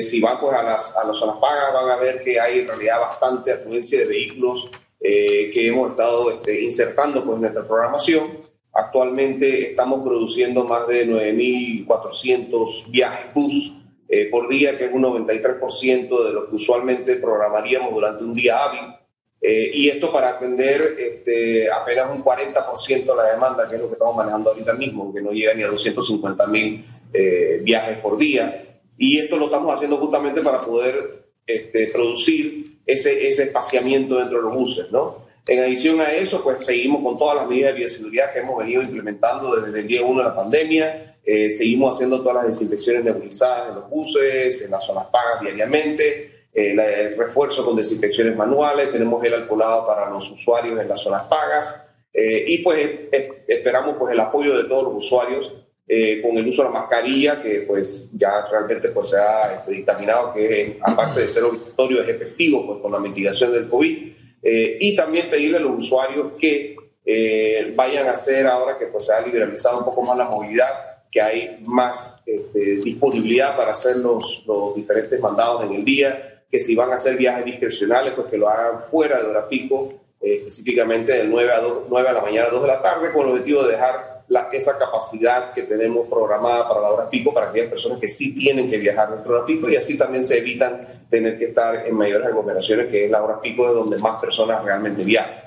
si 0.02 0.20
van 0.20 0.40
pues, 0.40 0.54
a, 0.54 0.62
las, 0.62 0.96
a 0.96 1.06
las 1.06 1.16
zonas 1.16 1.36
pagas, 1.40 1.72
van 1.72 1.90
a 1.90 1.96
ver 1.96 2.22
que 2.24 2.38
hay 2.38 2.60
en 2.60 2.68
realidad 2.68 3.00
bastante 3.00 3.52
afluencia 3.52 4.00
de 4.00 4.06
vehículos 4.06 4.70
que 5.00 5.66
hemos 5.66 5.90
estado 5.90 6.30
este, 6.30 6.60
insertando 6.62 7.24
pues, 7.24 7.36
en 7.36 7.40
nuestra 7.42 7.66
programación. 7.66 8.51
Actualmente 8.74 9.70
estamos 9.70 10.02
produciendo 10.02 10.64
más 10.64 10.86
de 10.88 11.06
9.400 11.06 12.90
viajes 12.90 13.34
bus 13.34 13.72
eh, 14.08 14.28
por 14.30 14.48
día, 14.48 14.78
que 14.78 14.86
es 14.86 14.92
un 14.92 15.02
93% 15.02 16.24
de 16.24 16.32
lo 16.32 16.48
que 16.48 16.56
usualmente 16.56 17.16
programaríamos 17.16 17.92
durante 17.92 18.24
un 18.24 18.34
día 18.34 18.64
hábil. 18.64 18.94
Eh, 19.42 19.72
y 19.74 19.88
esto 19.88 20.12
para 20.12 20.30
atender 20.30 20.96
este, 20.98 21.70
apenas 21.70 22.14
un 22.14 22.24
40% 22.24 23.04
de 23.04 23.14
la 23.14 23.32
demanda, 23.32 23.68
que 23.68 23.74
es 23.74 23.80
lo 23.80 23.88
que 23.88 23.94
estamos 23.94 24.16
manejando 24.16 24.50
ahorita 24.50 24.74
mismo, 24.74 25.12
que 25.12 25.20
no 25.20 25.32
llega 25.32 25.52
ni 25.52 25.64
a 25.64 25.70
250.000 25.70 26.84
eh, 27.12 27.60
viajes 27.62 27.98
por 27.98 28.16
día. 28.16 28.80
Y 28.96 29.18
esto 29.18 29.36
lo 29.36 29.46
estamos 29.46 29.74
haciendo 29.74 29.98
justamente 29.98 30.40
para 30.40 30.60
poder 30.60 31.24
este, 31.46 31.88
producir 31.88 32.78
ese, 32.86 33.28
ese 33.28 33.44
espaciamiento 33.44 34.16
dentro 34.16 34.38
de 34.38 34.44
los 34.44 34.54
buses, 34.54 34.92
¿no? 34.92 35.18
En 35.46 35.58
adición 35.58 36.00
a 36.00 36.12
eso, 36.12 36.42
pues 36.42 36.64
seguimos 36.64 37.02
con 37.02 37.18
todas 37.18 37.36
las 37.36 37.48
medidas 37.48 37.72
de 37.72 37.80
bioseguridad 37.80 38.32
que 38.32 38.40
hemos 38.40 38.58
venido 38.58 38.82
implementando 38.82 39.60
desde 39.60 39.80
el 39.80 39.86
día 39.86 40.04
1 40.04 40.18
de 40.22 40.28
la 40.28 40.34
pandemia. 40.34 41.16
Eh, 41.24 41.50
seguimos 41.50 41.96
haciendo 41.96 42.20
todas 42.20 42.36
las 42.36 42.46
desinfecciones 42.46 43.04
nebulizadas 43.04 43.70
en 43.70 43.74
los 43.76 43.90
buses, 43.90 44.62
en 44.62 44.70
las 44.70 44.84
zonas 44.84 45.06
pagas 45.12 45.40
diariamente, 45.40 46.46
eh, 46.52 46.72
el 46.72 47.16
refuerzo 47.16 47.64
con 47.64 47.76
desinfecciones 47.76 48.36
manuales, 48.36 48.92
tenemos 48.92 49.24
el 49.24 49.34
alcoholado 49.34 49.86
para 49.86 50.10
los 50.10 50.30
usuarios 50.30 50.78
en 50.78 50.88
las 50.88 51.00
zonas 51.00 51.22
pagas 51.24 51.88
eh, 52.12 52.44
y 52.46 52.58
pues 52.58 53.08
esperamos 53.48 53.96
pues 53.98 54.12
el 54.12 54.20
apoyo 54.20 54.56
de 54.56 54.64
todos 54.64 54.84
los 54.84 54.96
usuarios 54.96 55.50
eh, 55.88 56.20
con 56.20 56.36
el 56.36 56.46
uso 56.46 56.62
de 56.62 56.68
la 56.68 56.80
mascarilla, 56.80 57.42
que 57.42 57.62
pues 57.62 58.10
ya 58.16 58.46
realmente 58.50 58.90
pues 58.90 59.10
se 59.10 59.16
ha 59.16 59.64
dictaminado 59.66 60.34
que 60.34 60.78
aparte 60.82 61.20
de 61.20 61.28
ser 61.28 61.44
obligatorio 61.44 62.02
es 62.02 62.08
efectivo 62.08 62.66
pues 62.66 62.80
con 62.80 62.92
la 62.92 62.98
mitigación 62.98 63.52
del 63.52 63.68
COVID. 63.68 64.12
Eh, 64.42 64.78
y 64.80 64.96
también 64.96 65.30
pedirle 65.30 65.58
a 65.58 65.60
los 65.60 65.78
usuarios 65.78 66.32
que 66.38 66.76
eh, 67.04 67.72
vayan 67.76 68.06
a 68.08 68.12
hacer 68.12 68.46
ahora 68.46 68.78
que 68.78 68.86
pues 68.86 69.06
se 69.06 69.12
ha 69.12 69.20
liberalizado 69.20 69.78
un 69.78 69.84
poco 69.84 70.02
más 70.02 70.18
la 70.18 70.24
movilidad, 70.24 70.68
que 71.10 71.20
hay 71.20 71.58
más 71.64 72.22
este, 72.26 72.76
disponibilidad 72.76 73.56
para 73.56 73.72
hacer 73.72 73.96
los, 73.96 74.44
los 74.46 74.74
diferentes 74.74 75.20
mandados 75.20 75.64
en 75.64 75.74
el 75.74 75.84
día, 75.84 76.42
que 76.50 76.58
si 76.58 76.74
van 76.74 76.90
a 76.90 76.96
hacer 76.96 77.16
viajes 77.16 77.44
discrecionales, 77.44 78.14
pues 78.14 78.26
que 78.28 78.38
lo 78.38 78.48
hagan 78.48 78.82
fuera 78.90 79.18
de 79.20 79.28
hora 79.28 79.48
pico, 79.48 79.94
específicamente 80.20 81.12
de 81.12 81.24
9 81.24 81.52
a, 81.52 81.60
2, 81.60 81.82
9 81.88 82.08
a 82.08 82.12
la 82.12 82.20
mañana 82.20 82.48
a 82.48 82.50
2 82.50 82.62
de 82.62 82.68
la 82.68 82.82
tarde, 82.82 83.12
con 83.12 83.26
el 83.26 83.32
objetivo 83.32 83.64
de 83.64 83.72
dejar 83.72 84.11
esa 84.52 84.78
capacidad 84.78 85.52
que 85.52 85.62
tenemos 85.62 86.08
programada 86.08 86.68
para 86.68 86.80
la 86.80 86.90
hora 86.90 87.10
pico 87.10 87.32
para 87.32 87.48
aquellas 87.48 87.68
personas 87.68 87.98
que 87.98 88.08
sí 88.08 88.34
tienen 88.34 88.70
que 88.70 88.78
viajar 88.78 89.10
dentro 89.10 89.34
de 89.34 89.40
la 89.40 89.46
pico 89.46 89.68
y 89.68 89.76
así 89.76 89.98
también 89.98 90.22
se 90.22 90.38
evitan 90.38 90.86
tener 91.10 91.38
que 91.38 91.46
estar 91.46 91.86
en 91.86 91.94
mayores 91.94 92.26
aglomeraciones, 92.26 92.88
que 92.88 93.04
es 93.04 93.10
la 93.10 93.22
hora 93.22 93.40
pico 93.40 93.68
de 93.68 93.74
donde 93.74 93.98
más 93.98 94.20
personas 94.20 94.64
realmente 94.64 95.04
viajan. 95.04 95.42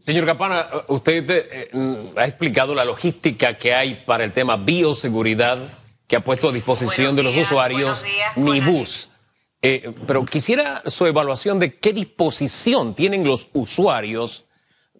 Señor 0.00 0.24
Capana, 0.24 0.68
usted 0.86 1.28
eh, 1.28 1.68
mm, 1.72 2.16
ha 2.16 2.26
explicado 2.26 2.74
la 2.74 2.84
logística 2.84 3.58
que 3.58 3.74
hay 3.74 4.04
para 4.06 4.22
el 4.22 4.32
tema 4.32 4.56
bioseguridad 4.56 5.58
que 6.06 6.14
ha 6.14 6.20
puesto 6.20 6.50
a 6.50 6.52
disposición 6.52 7.16
de 7.16 7.24
los 7.24 7.36
usuarios 7.36 8.04
mi 8.36 8.60
bus. 8.60 9.08
Eh, 9.62 9.92
pero 10.06 10.24
quisiera 10.24 10.82
su 10.86 11.06
evaluación 11.06 11.58
de 11.58 11.74
qué 11.74 11.92
disposición 11.92 12.94
tienen 12.94 13.24
los 13.24 13.48
usuarios 13.52 14.45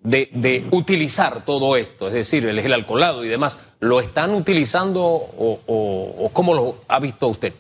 de, 0.07 0.65
utilizar 0.71 1.45
todo 1.45 1.77
esto, 1.77 2.07
es 2.09 2.15
decir, 2.15 2.47
el 2.47 2.61
gel 2.61 2.73
alcoholado 2.73 3.25
y 3.25 3.29
demás, 3.29 3.59
¿lo 3.81 4.01
están 4.01 4.35
utilizando 4.35 5.03
o, 5.05 6.31
cómo 6.33 6.55
lo 6.55 6.77
ha 6.89 7.01
visto 7.01 7.29
usted? 7.29 7.53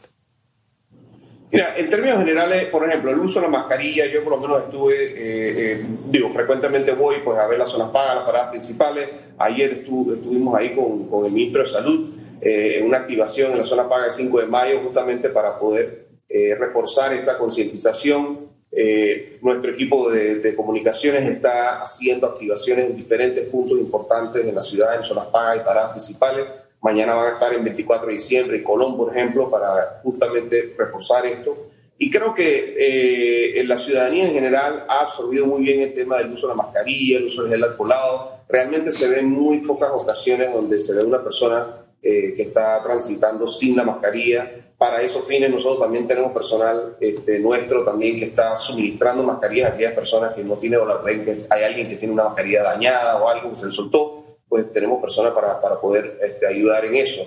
Mira, 1.51 1.77
en 1.77 1.89
términos 1.89 2.19
generales, 2.19 2.65
por 2.67 2.87
ejemplo, 2.87 3.11
el 3.11 3.19
uso 3.19 3.41
de 3.41 3.47
la 3.47 3.53
mascarilla, 3.53 4.07
yo 4.07 4.23
por 4.23 4.33
lo 4.33 4.41
menos 4.41 4.65
estuve, 4.65 4.95
eh, 4.95 5.73
eh, 5.73 5.87
digo, 6.09 6.31
frecuentemente 6.31 6.93
voy 6.93 7.17
pues, 7.25 7.39
a 7.39 7.47
ver 7.47 7.59
las 7.59 7.69
zonas 7.69 7.91
pagas, 7.91 8.17
las 8.17 8.25
paradas 8.25 8.51
principales. 8.51 9.09
Ayer 9.39 9.73
estuvimos 9.73 10.59
ahí 10.59 10.75
con, 10.75 11.09
con, 11.09 11.25
el 11.25 11.33
ministro 11.33 11.63
de 11.63 11.69
Salud 11.69 12.11
eh, 12.41 12.79
en 12.79 12.87
una 12.87 12.99
activación 12.99 13.53
en 13.53 13.59
la 13.59 13.65
zona 13.65 13.89
paga 13.89 14.05
del 14.05 14.13
5 14.13 14.41
de 14.41 14.47
mayo, 14.47 14.81
justamente 14.85 15.29
para 15.31 15.59
poder 15.59 16.07
reforzar 16.59 17.15
esta 17.15 17.39
concientización. 17.39 18.41
Eh, 18.79 19.39
nuestro 19.41 19.71
equipo 19.71 20.11
de, 20.11 20.55
comunicaciones 20.55 21.27
está 21.27 21.83
haciendo 21.83 22.27
activaciones 22.27 22.91
en 22.91 22.95
diferentes 22.95 23.49
puntos 23.49 23.79
importantes 23.79 24.45
en 24.45 24.55
la 24.55 24.63
ciudad, 24.63 24.95
en 24.95 25.03
zonas 25.03 25.29
pagas 25.33 25.57
y 25.57 25.61
paradas 25.61 25.93
principales. 25.93 26.45
Mañana 26.83 27.15
van 27.15 27.29
a 27.29 27.33
estar 27.33 27.55
en 27.55 27.65
24 27.65 28.09
de 28.09 28.13
diciembre 28.13 28.59
en 28.59 28.63
Colón, 28.63 28.95
por 28.99 29.17
ejemplo, 29.17 29.51
para 29.51 30.01
justamente 30.03 30.75
reforzar 30.77 31.25
esto. 31.25 31.69
Y 31.97 32.11
creo 32.11 32.35
que 32.35 32.75
eh, 33.59 33.65
la 33.65 33.79
ciudadanía 33.79 34.27
en 34.27 34.35
general 34.35 34.85
ha 34.87 35.01
absorbido 35.01 35.47
muy 35.47 35.63
bien 35.63 35.81
el 35.81 35.95
tema 35.95 36.19
del 36.19 36.35
uso 36.35 36.47
de 36.47 36.55
la 36.55 36.63
mascarilla, 36.63 37.17
el 37.17 37.25
uso 37.25 37.45
del 37.45 37.53
gel 37.53 37.65
alcoholado. 37.65 38.43
Realmente 38.47 38.93
se 38.93 39.09
ven 39.09 39.31
muy 39.31 39.61
pocas 39.61 39.89
ocasiones 39.91 40.53
donde 40.53 40.83
se 40.83 40.95
ve 40.95 41.03
una 41.03 41.25
persona 41.25 41.67
eh, 42.03 42.35
que 42.37 42.43
está 42.43 42.83
transitando 42.83 43.49
sin 43.49 43.75
la 43.75 43.85
mascarilla 43.85 44.66
para 44.79 45.01
esos 45.01 45.25
fines 45.25 45.51
nosotros 45.51 45.81
también 45.81 46.07
tenemos 46.07 46.33
personal 46.33 46.97
este, 47.01 47.39
nuestro 47.39 47.83
también 47.83 48.19
que 48.19 48.27
está 48.27 48.57
suministrando 48.59 49.23
mascarillas 49.23 49.71
a 49.71 49.75
aquellas 49.75 49.95
personas 49.95 50.35
que 50.35 50.45
no 50.45 50.57
tienen 50.57 50.81
o 50.81 50.85
la 50.85 51.03
que 51.03 51.47
hay 51.49 51.65
alguien 51.65 51.89
que 51.89 51.97
tiene 51.97 52.13
una 52.13 52.25
mascarilla 52.25 52.63
dañada 52.63 53.23
o 53.23 53.29
algo 53.29 53.51
que 53.51 53.57
se 53.57 53.67
le 53.67 53.73
soltó, 53.73 54.37
pues 54.49 54.71
tenemos 54.73 55.01
personas 55.01 55.33
para, 55.33 55.61
para 55.61 55.81
poder 55.81 56.19
este, 56.23 56.47
ayudar 56.47 56.85
en 56.85 56.97
eso. 56.97 57.27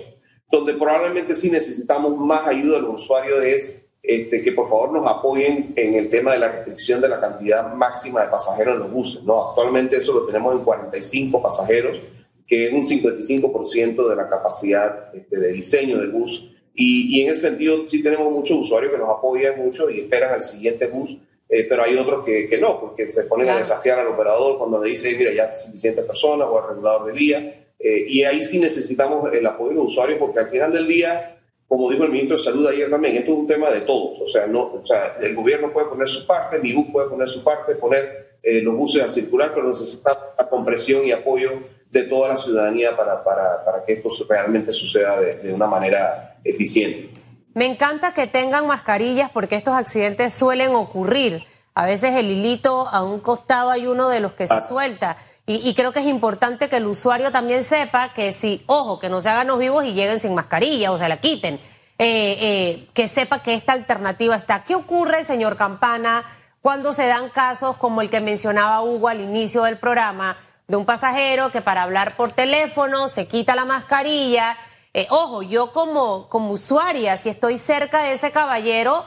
Donde 0.50 0.74
probablemente 0.74 1.34
sí 1.34 1.50
necesitamos 1.50 2.16
más 2.16 2.46
ayuda 2.46 2.76
de 2.76 2.82
los 2.82 3.02
usuarios 3.02 3.44
es 3.44 3.88
este, 4.02 4.42
que 4.42 4.52
por 4.52 4.68
favor 4.68 4.92
nos 4.92 5.10
apoyen 5.10 5.72
en 5.76 5.94
el 5.94 6.08
tema 6.08 6.32
de 6.32 6.38
la 6.38 6.50
restricción 6.50 7.00
de 7.00 7.08
la 7.08 7.20
cantidad 7.20 7.74
máxima 7.74 8.22
de 8.22 8.28
pasajeros 8.28 8.74
en 8.74 8.80
los 8.80 8.92
buses. 8.92 9.24
¿no? 9.24 9.50
Actualmente 9.50 9.96
eso 9.96 10.12
lo 10.12 10.24
tenemos 10.24 10.54
en 10.54 10.64
45 10.64 11.42
pasajeros, 11.42 12.00
que 12.46 12.68
es 12.68 12.72
un 12.72 12.82
55% 12.82 14.08
de 14.08 14.16
la 14.16 14.28
capacidad 14.28 15.14
este, 15.14 15.36
de 15.36 15.52
diseño 15.52 15.98
del 15.98 16.10
bus 16.10 16.50
y, 16.82 17.20
en 17.20 17.28
ese 17.28 17.48
sentido 17.48 17.86
sí 17.86 18.02
tenemos 18.02 18.32
muchos 18.32 18.56
usuarios 18.58 18.90
que 18.90 18.98
nos 18.98 19.10
apoyan 19.10 19.58
mucho 19.58 19.90
y 19.90 20.00
esperan 20.00 20.32
al 20.32 20.40
siguiente 20.40 20.86
bus, 20.86 21.14
eh, 21.46 21.66
pero 21.68 21.82
hay 21.82 21.94
otros 21.96 22.24
que, 22.24 22.48
que, 22.48 22.56
no, 22.56 22.80
porque 22.80 23.06
se 23.10 23.24
ponen 23.24 23.50
a 23.50 23.58
desafiar 23.58 23.98
al 23.98 24.06
operador 24.06 24.56
cuando 24.56 24.82
le 24.82 24.88
dice, 24.88 25.14
mira, 25.18 25.30
ya 25.30 25.46
suficientes 25.46 26.06
personas 26.06 26.48
o 26.48 26.58
al 26.58 26.70
regulador 26.70 27.06
de 27.06 27.12
vía. 27.12 27.66
Eh, 27.78 28.06
y 28.08 28.22
ahí 28.24 28.42
sí 28.42 28.58
necesitamos 28.58 29.30
el 29.30 29.44
apoyo 29.46 29.70
de 29.70 29.76
los 29.76 29.86
usuarios 29.88 30.18
porque 30.18 30.38
al 30.38 30.48
final 30.48 30.72
del 30.72 30.86
día, 30.86 31.36
como 31.68 31.90
dijo 31.90 32.04
el 32.04 32.12
ministro 32.12 32.38
de 32.38 32.42
Salud 32.42 32.66
ayer 32.68 32.88
también, 32.88 33.16
esto 33.16 33.32
es 33.32 33.38
un 33.38 33.46
tema 33.46 33.70
de 33.70 33.82
todos. 33.82 34.18
O 34.20 34.28
sea, 34.28 34.46
no, 34.46 34.72
o 34.72 34.80
sea 34.82 35.18
el 35.20 35.34
gobierno 35.34 35.70
puede 35.72 35.88
poner 35.88 36.08
su 36.08 36.26
parte, 36.26 36.58
mi 36.60 36.72
bus 36.72 36.86
puede 36.90 37.10
poner 37.10 37.28
su 37.28 37.44
parte, 37.44 37.74
poner 37.74 38.36
eh, 38.42 38.62
los 38.62 38.74
buses 38.74 39.02
a 39.02 39.08
circular, 39.10 39.52
pero 39.54 39.68
necesita 39.68 40.16
la 40.38 40.48
compresión 40.48 41.04
y 41.04 41.12
apoyo 41.12 41.50
de 41.90 42.04
toda 42.04 42.28
la 42.28 42.36
ciudadanía 42.36 42.96
para, 42.96 43.22
para, 43.22 43.64
para 43.64 43.84
que 43.84 43.94
esto 43.94 44.08
realmente 44.26 44.72
suceda 44.72 45.20
de, 45.20 45.34
de 45.34 45.52
una 45.52 45.66
manera 45.66 46.29
eficiente. 46.44 47.10
Me 47.54 47.66
encanta 47.66 48.14
que 48.14 48.26
tengan 48.26 48.66
mascarillas 48.66 49.30
porque 49.30 49.56
estos 49.56 49.74
accidentes 49.74 50.32
suelen 50.32 50.74
ocurrir. 50.74 51.44
A 51.74 51.84
veces 51.84 52.14
el 52.14 52.30
hilito 52.30 52.88
a 52.88 53.02
un 53.02 53.20
costado 53.20 53.70
hay 53.70 53.86
uno 53.86 54.08
de 54.08 54.20
los 54.20 54.32
que 54.32 54.46
se 54.46 54.60
suelta. 54.60 55.16
Y, 55.46 55.74
creo 55.74 55.92
que 55.92 55.98
es 55.98 56.06
importante 56.06 56.68
que 56.68 56.76
el 56.76 56.86
usuario 56.86 57.32
también 57.32 57.64
sepa 57.64 58.12
que 58.12 58.32
si, 58.32 58.62
ojo, 58.66 59.00
que 59.00 59.08
no 59.08 59.20
se 59.20 59.30
hagan 59.30 59.48
los 59.48 59.58
vivos 59.58 59.84
y 59.84 59.94
lleguen 59.94 60.20
sin 60.20 60.32
mascarilla 60.32 60.92
o 60.92 60.98
se 60.98 61.08
la 61.08 61.20
quiten, 61.20 61.54
eh, 61.98 62.36
eh, 62.40 62.88
que 62.94 63.08
sepa 63.08 63.42
que 63.42 63.54
esta 63.54 63.72
alternativa 63.72 64.36
está. 64.36 64.62
¿Qué 64.62 64.76
ocurre, 64.76 65.24
señor 65.24 65.56
Campana, 65.56 66.24
cuando 66.62 66.92
se 66.92 67.08
dan 67.08 67.30
casos 67.30 67.76
como 67.78 68.00
el 68.00 68.10
que 68.10 68.20
mencionaba 68.20 68.82
Hugo 68.82 69.08
al 69.08 69.20
inicio 69.20 69.64
del 69.64 69.76
programa, 69.76 70.36
de 70.68 70.76
un 70.76 70.86
pasajero 70.86 71.50
que 71.50 71.62
para 71.62 71.82
hablar 71.82 72.16
por 72.16 72.30
teléfono 72.30 73.08
se 73.08 73.26
quita 73.26 73.56
la 73.56 73.64
mascarilla? 73.64 74.56
Eh, 74.92 75.06
ojo, 75.10 75.42
yo 75.42 75.70
como, 75.72 76.28
como 76.28 76.52
usuaria, 76.52 77.16
si 77.16 77.28
estoy 77.28 77.58
cerca 77.58 78.02
de 78.02 78.14
ese 78.14 78.32
caballero, 78.32 79.04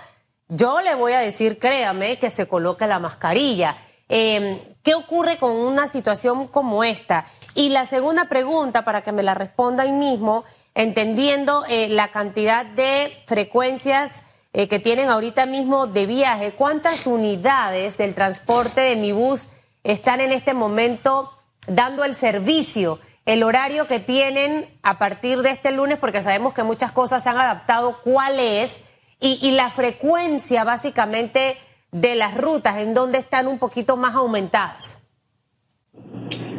yo 0.48 0.82
le 0.82 0.96
voy 0.96 1.14
a 1.14 1.20
decir, 1.20 1.60
créame, 1.60 2.18
que 2.20 2.30
se 2.30 2.48
coloque 2.48 2.88
la 2.88 3.00
mascarilla. 3.00 3.76
Em, 4.08 4.60
¿Qué 4.84 4.96
ocurre 4.96 5.38
con 5.38 5.52
una 5.52 5.88
situación 5.88 6.48
como 6.48 6.84
esta? 6.84 7.26
Y 7.56 7.70
la 7.70 7.86
segunda 7.86 8.26
pregunta, 8.26 8.84
para 8.84 9.02
que 9.02 9.12
me 9.12 9.24
la 9.24 9.34
responda 9.34 9.84
ahí 9.84 9.92
mismo, 9.92 10.44
entendiendo 10.76 11.64
eh, 11.70 11.88
la 11.90 12.10
cantidad 12.10 12.66
de 12.66 13.24
frecuencias 13.26 14.24
eh, 14.54 14.68
que 14.68 14.80
tienen 14.80 15.10
ahorita 15.10 15.46
mismo 15.46 15.88
de 15.88 16.06
viaje, 16.06 16.52
¿cuántas 16.52 17.08
unidades 17.08 17.98
del 17.98 18.14
transporte 18.14 18.82
de 18.82 18.96
mi 18.96 19.12
bus 19.12 19.48
están 19.84 20.22
en 20.22 20.32
este 20.32 20.54
momento 20.54 21.32
dando 21.68 22.04
el 22.04 22.14
servicio? 22.16 23.00
El 23.26 23.44
horario 23.44 23.88
que 23.88 24.00
tienen 24.00 24.68
a 24.82 25.00
partir 25.00 25.40
de 25.40 25.50
este 25.50 25.72
lunes, 25.72 25.98
porque 25.98 26.22
sabemos 26.22 26.54
que 26.54 26.64
muchas 26.64 26.92
cosas 26.92 27.24
se 27.24 27.30
han 27.30 27.40
adaptado, 27.40 28.00
cuál 28.04 28.40
es, 28.40 28.80
y, 29.20 29.52
la 29.52 29.70
frecuencia 29.70 30.66
básicamente 30.66 31.56
de 31.94 32.16
las 32.16 32.36
rutas, 32.38 32.80
en 32.80 32.94
donde 32.94 33.20
están 33.20 33.48
un 33.48 33.58
poquito 33.58 33.96
más 33.96 34.16
aumentadas. 34.16 34.98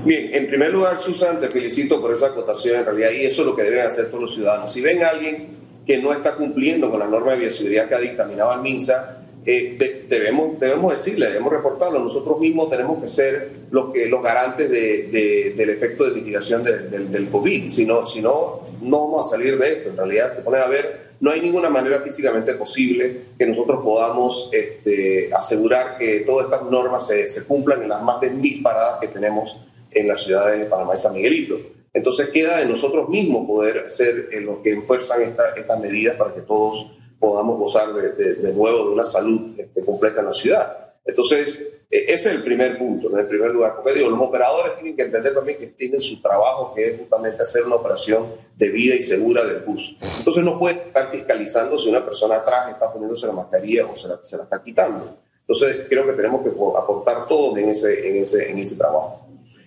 Bien, 0.02 0.30
en 0.34 0.46
primer 0.48 0.70
lugar, 0.70 0.98
Susan, 0.98 1.40
te 1.40 1.50
felicito 1.50 2.00
por 2.00 2.14
esa 2.14 2.28
acotación 2.28 2.80
en 2.80 2.86
realidad, 2.86 3.10
y 3.10 3.26
eso 3.26 3.42
es 3.42 3.48
lo 3.48 3.54
que 3.54 3.64
deben 3.64 3.86
hacer 3.86 4.06
todos 4.06 4.22
los 4.22 4.34
ciudadanos. 4.34 4.72
Si 4.72 4.80
ven 4.80 5.02
a 5.04 5.08
alguien 5.08 5.58
que 5.86 5.98
no 5.98 6.14
está 6.14 6.36
cumpliendo 6.36 6.90
con 6.90 7.00
la 7.00 7.06
norma 7.06 7.32
de 7.32 7.40
bioseguridad 7.40 7.86
que 7.86 7.94
ha 7.94 8.00
dictaminado 8.00 8.54
el 8.54 8.60
MINSA, 8.60 9.23
eh, 9.46 10.06
debemos, 10.08 10.58
debemos 10.58 10.92
decirle, 10.92 11.26
debemos 11.28 11.52
reportarlo. 11.52 11.98
Nosotros 11.98 12.40
mismos 12.40 12.70
tenemos 12.70 13.00
que 13.00 13.08
ser 13.08 13.50
los, 13.70 13.92
que, 13.92 14.06
los 14.06 14.22
garantes 14.22 14.70
de, 14.70 15.54
del 15.56 15.70
efecto 15.70 16.04
de 16.04 16.12
mitigación 16.12 16.62
del 16.64 17.28
COVID. 17.30 17.68
Si 17.68 17.84
no, 17.84 18.06
si 18.06 18.22
no, 18.22 18.60
no 18.80 19.00
vamos 19.00 19.26
a 19.26 19.36
salir 19.36 19.58
de 19.58 19.72
esto. 19.72 19.90
En 19.90 19.96
realidad, 19.96 20.34
se 20.34 20.40
pone 20.40 20.58
a 20.58 20.66
ver, 20.66 21.14
no 21.20 21.30
hay 21.30 21.40
ninguna 21.40 21.68
manera 21.68 22.00
físicamente 22.00 22.54
posible 22.54 23.20
que 23.38 23.46
nosotros 23.46 23.82
podamos 23.84 24.48
este, 24.52 25.30
asegurar 25.32 25.98
que 25.98 26.20
todas 26.20 26.46
estas 26.46 26.70
normas 26.70 27.06
se, 27.06 27.28
se 27.28 27.44
cumplan 27.44 27.82
en 27.82 27.88
las 27.90 28.02
más 28.02 28.20
de 28.20 28.30
mil 28.30 28.62
paradas 28.62 28.98
que 29.00 29.08
tenemos 29.08 29.56
en 29.90 30.08
las 30.08 30.22
ciudades 30.22 30.58
de 30.58 30.66
Panamá 30.66 30.94
y 30.94 30.98
San 30.98 31.12
Miguelito. 31.12 31.58
Entonces 31.92 32.30
queda 32.30 32.58
de 32.58 32.66
nosotros 32.66 33.08
mismos 33.08 33.46
poder 33.46 33.88
ser 33.88 34.28
los 34.42 34.58
que 34.58 34.70
enfuerzan 34.70 35.22
estas 35.56 35.80
medidas 35.80 36.16
para 36.16 36.34
que 36.34 36.40
todos 36.40 36.90
podamos 37.24 37.58
gozar 37.58 37.92
de, 37.94 38.34
de, 38.34 38.52
nuevo 38.52 38.84
de 38.84 38.90
una 38.90 39.04
salud 39.04 39.58
este, 39.58 39.84
completa 39.84 40.20
en 40.20 40.26
la 40.26 40.32
ciudad. 40.32 40.94
Entonces, 41.04 41.80
e, 41.90 42.12
ese 42.12 42.28
es 42.28 42.34
el 42.36 42.42
primer 42.42 42.76
punto, 42.76 43.10
en 43.10 43.18
el 43.18 43.26
primer 43.26 43.50
lugar. 43.50 43.76
Porque 43.76 43.94
digo, 43.94 44.10
los 44.10 44.20
operadores 44.20 44.74
tienen 44.74 44.94
que 44.94 45.02
entender 45.02 45.34
también 45.34 45.58
que 45.58 45.68
tienen 45.68 46.00
su 46.00 46.20
trabajo, 46.20 46.74
que 46.74 46.86
es 46.86 46.98
justamente 46.98 47.42
hacer 47.42 47.64
una 47.64 47.76
operación 47.76 48.26
de 48.56 48.68
vida 48.68 48.94
y 48.94 49.02
segura 49.02 49.44
del 49.44 49.60
bus. 49.60 49.96
Entonces, 50.18 50.44
no 50.44 50.58
puede 50.58 50.76
estar 50.76 51.10
fiscalizando 51.10 51.78
si 51.78 51.88
una 51.88 52.04
persona 52.04 52.36
atrás 52.36 52.72
está 52.72 52.92
poniéndose 52.92 53.26
la 53.26 53.32
mascarilla 53.32 53.86
o 53.86 53.96
se 53.96 54.08
la, 54.08 54.20
se 54.22 54.36
la 54.36 54.44
está 54.44 54.62
quitando. 54.62 55.16
Entonces, 55.40 55.86
creo 55.88 56.06
que 56.06 56.12
tenemos 56.12 56.42
que 56.42 56.50
aportar 56.50 57.26
todo 57.26 57.56
en 57.56 57.70
ese, 57.70 58.08
en 58.08 58.22
ese, 58.22 58.50
en 58.50 58.58
ese 58.58 58.76
trabajo. 58.76 59.26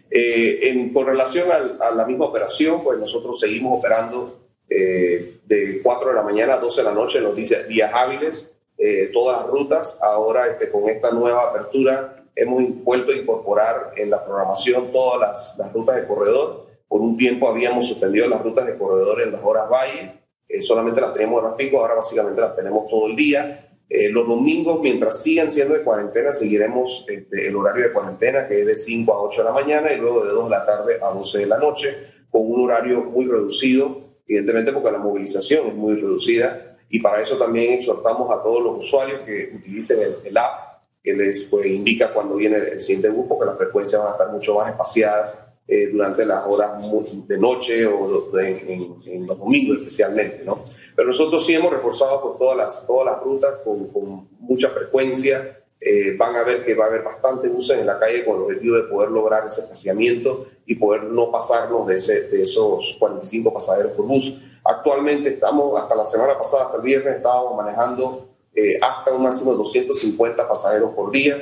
Eh, 0.09 0.69
en, 0.69 0.93
con 0.93 1.05
relación 1.05 1.47
a 1.51 1.91
la 1.91 2.05
misma 2.05 2.25
operación, 2.25 2.83
pues 2.83 2.97
nosotros 2.97 3.39
seguimos 3.39 3.77
operando 3.77 4.46
eh, 4.69 5.39
de 5.45 5.81
4 5.81 6.09
de 6.09 6.15
la 6.15 6.23
mañana 6.23 6.55
a 6.55 6.59
12 6.59 6.81
de 6.81 6.87
la 6.87 6.93
noche 6.93 7.19
en 7.19 7.23
los 7.23 7.35
días, 7.35 7.91
hábiles, 7.93 8.55
eh, 8.77 9.09
todas 9.13 9.41
las 9.41 9.51
rutas. 9.51 9.99
Ahora 10.01 10.47
este, 10.47 10.69
con 10.69 10.89
esta 10.89 11.11
nueva 11.11 11.49
apertura 11.49 12.25
hemos 12.35 12.83
vuelto 12.83 13.11
a 13.11 13.15
incorporar 13.15 13.93
en 13.95 14.09
la 14.09 14.23
programación 14.23 14.91
todas 14.91 15.19
las, 15.19 15.55
las 15.57 15.73
rutas 15.73 15.95
de 15.95 16.05
corredor. 16.05 16.67
Por 16.87 17.01
un 17.01 17.17
tiempo 17.17 17.47
habíamos 17.47 17.87
suspendido 17.87 18.27
las 18.27 18.43
rutas 18.43 18.65
de 18.65 18.77
corredor 18.77 19.21
en 19.21 19.31
las 19.31 19.43
horas 19.43 19.69
valle, 19.69 20.13
solamente 20.61 21.01
las 21.01 21.13
teníamos 21.13 21.43
en 21.43 21.49
las 21.49 21.55
pico, 21.55 21.79
ahora 21.79 21.95
básicamente 21.95 22.39
las 22.39 22.55
tenemos 22.55 22.87
todo 22.87 23.07
el 23.07 23.15
día. 23.15 23.67
Eh, 23.89 24.09
los 24.09 24.27
domingos, 24.27 24.81
mientras 24.81 25.23
sigan 25.23 25.49
siendo 25.49 25.73
de 25.73 25.83
cuarentena, 25.83 26.33
seguiremos 26.33 27.05
este, 27.07 27.47
el 27.47 27.55
horario 27.55 27.85
de 27.85 27.93
cuarentena, 27.93 28.47
que 28.47 28.59
es 28.59 28.65
de 28.65 28.75
5 28.75 29.13
a 29.13 29.21
8 29.21 29.41
de 29.41 29.47
la 29.47 29.53
mañana 29.53 29.93
y 29.93 29.97
luego 29.97 30.25
de 30.25 30.31
2 30.31 30.43
de 30.45 30.49
la 30.49 30.65
tarde 30.65 30.95
a 31.01 31.11
12 31.11 31.39
de 31.39 31.45
la 31.45 31.57
noche, 31.57 31.95
con 32.29 32.41
un 32.51 32.65
horario 32.65 33.03
muy 33.03 33.25
reducido, 33.25 34.06
evidentemente 34.27 34.73
porque 34.73 34.91
la 34.91 34.97
movilización 34.97 35.67
es 35.67 35.75
muy 35.75 35.95
reducida. 35.95 36.77
Y 36.89 36.99
para 37.01 37.21
eso 37.21 37.37
también 37.37 37.73
exhortamos 37.73 38.29
a 38.31 38.41
todos 38.41 38.63
los 38.63 38.77
usuarios 38.77 39.21
que 39.21 39.51
utilicen 39.55 39.99
el, 40.23 40.37
app, 40.37 40.81
que 41.03 41.13
les 41.13 41.43
pues, 41.45 41.65
indica 41.65 42.13
cuando 42.13 42.35
viene 42.35 42.57
el 42.57 42.79
siguiente 42.79 43.09
bus, 43.09 43.25
porque 43.27 43.45
las 43.45 43.57
frecuencias 43.57 44.01
van 44.01 44.09
a 44.09 44.13
estar 44.13 44.31
mucho 44.31 44.55
más 44.55 44.69
espaciadas 44.69 45.37
eh, 45.67 45.89
durante 45.91 46.25
las 46.25 46.45
horas 46.47 46.81
de 47.27 47.37
noche 47.37 47.85
o 47.85 48.31
en, 48.39 49.27
los 49.27 49.37
domingos 49.37 49.79
especialmente, 49.79 50.43
¿no? 50.45 50.63
Pero 50.95 51.07
nosotros 51.09 51.45
sí 51.45 51.55
hemos 51.55 51.73
reforzado 51.73 52.21
por 52.21 52.37
todas 52.37 52.55
las, 52.55 52.87
todas 52.87 53.05
las 53.05 53.21
rutas 53.21 53.55
con, 53.65 53.87
con 53.89 54.29
mucha 54.39 54.69
frecuencia. 54.69 55.59
Eh, 55.89 56.17
van 56.17 56.35
a 56.35 56.43
ver 56.43 56.65
que 56.65 56.75
va 56.75 56.85
a 56.85 56.87
haber 56.87 57.01
bastante 57.01 57.47
buses 57.47 57.79
en 57.79 57.85
la 57.85 57.97
calle 57.97 58.25
con 58.25 58.35
el 58.35 58.41
objetivo 58.43 58.75
de 58.75 58.83
poder 58.83 59.09
lograr 59.09 59.45
ese 59.45 59.61
espaciamiento 59.61 60.47
y 60.65 60.75
poder 60.75 61.03
no 61.03 61.31
pasarnos 61.31 61.87
de, 61.87 61.95
ese, 61.95 62.27
de 62.27 62.41
esos 62.41 62.97
45 62.99 63.53
pasajeros 63.53 63.93
por 63.93 64.05
bus. 64.05 64.37
Actualmente 64.65 65.29
estamos, 65.29 65.79
hasta 65.79 65.95
la 65.95 66.03
semana 66.03 66.37
pasada, 66.37 66.65
hasta 66.65 66.77
el 66.77 66.83
viernes, 66.83 67.15
estábamos 67.15 67.55
manejando 67.55 68.27
eh, 68.53 68.77
hasta 68.81 69.13
un 69.13 69.23
máximo 69.23 69.51
de 69.51 69.57
250 69.59 70.47
pasajeros 70.47 70.91
por 70.93 71.09
día. 71.11 71.37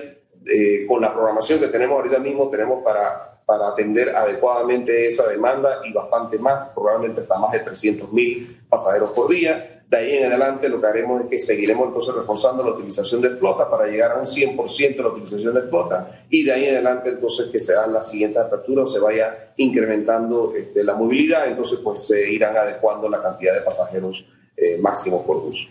con 0.88 1.02
la 1.02 1.12
programación 1.12 1.60
que 1.60 1.68
tenemos 1.70 1.96
ahorita 1.96 2.20
mismo, 2.20 2.52
tenemos 2.52 2.84
para 2.84 3.36
para 3.46 3.70
atender 3.70 4.16
adecuadamente 4.16 5.08
esa 5.08 5.28
demanda 5.28 5.82
y 5.86 5.94
bastante 5.94 6.40
más, 6.40 6.70
probablemente 6.70 7.22
hasta 7.22 7.38
más 7.38 7.52
de 7.52 7.60
300 7.60 8.12
mil 8.12 8.60
pasajeros 8.68 9.12
por 9.12 9.30
día. 9.30 9.75
De 9.90 9.98
ahí 9.98 10.18
en 10.18 10.26
adelante 10.26 10.68
lo 10.68 10.82
que 10.82 10.88
haremos 10.88 11.22
es 11.22 11.30
que 11.30 11.40
seguiremos 11.40 11.88
entonces 11.88 12.16
reforzando 12.16 12.64
la 12.64 12.72
utilización 12.72 13.22
de 13.22 13.30
flota 13.32 13.70
para 13.70 13.86
llegar 13.86 14.14
a 14.14 14.16
un 14.16 14.26
100% 14.26 14.96
de 14.96 15.04
la 15.04 15.10
utilización 15.10 15.54
de 15.54 15.62
flota 15.62 16.26
y 16.30 16.44
de 16.44 16.52
ahí 16.52 16.66
en 16.66 16.76
adelante 16.76 17.10
entonces 17.10 17.50
que 17.52 17.60
se 17.60 17.74
dan 17.74 17.94
las 17.94 18.10
siguientes 18.10 18.42
aperturas 18.42 18.90
o 18.90 18.94
se 18.94 19.00
vaya 19.00 19.54
incrementando 19.58 20.56
este, 20.56 20.84
la 20.84 20.96
movilidad, 20.96 21.48
entonces 21.48 21.80
pues 21.84 22.08
se 22.08 22.32
irán 22.32 22.58
adecuando 22.58 23.08
la 23.10 23.22
cantidad 23.22 23.54
de 23.54 23.62
pasajeros 23.62 24.26
eh, 24.58 24.78
máximos 24.80 25.24
por 25.24 25.42
bus. 25.42 25.68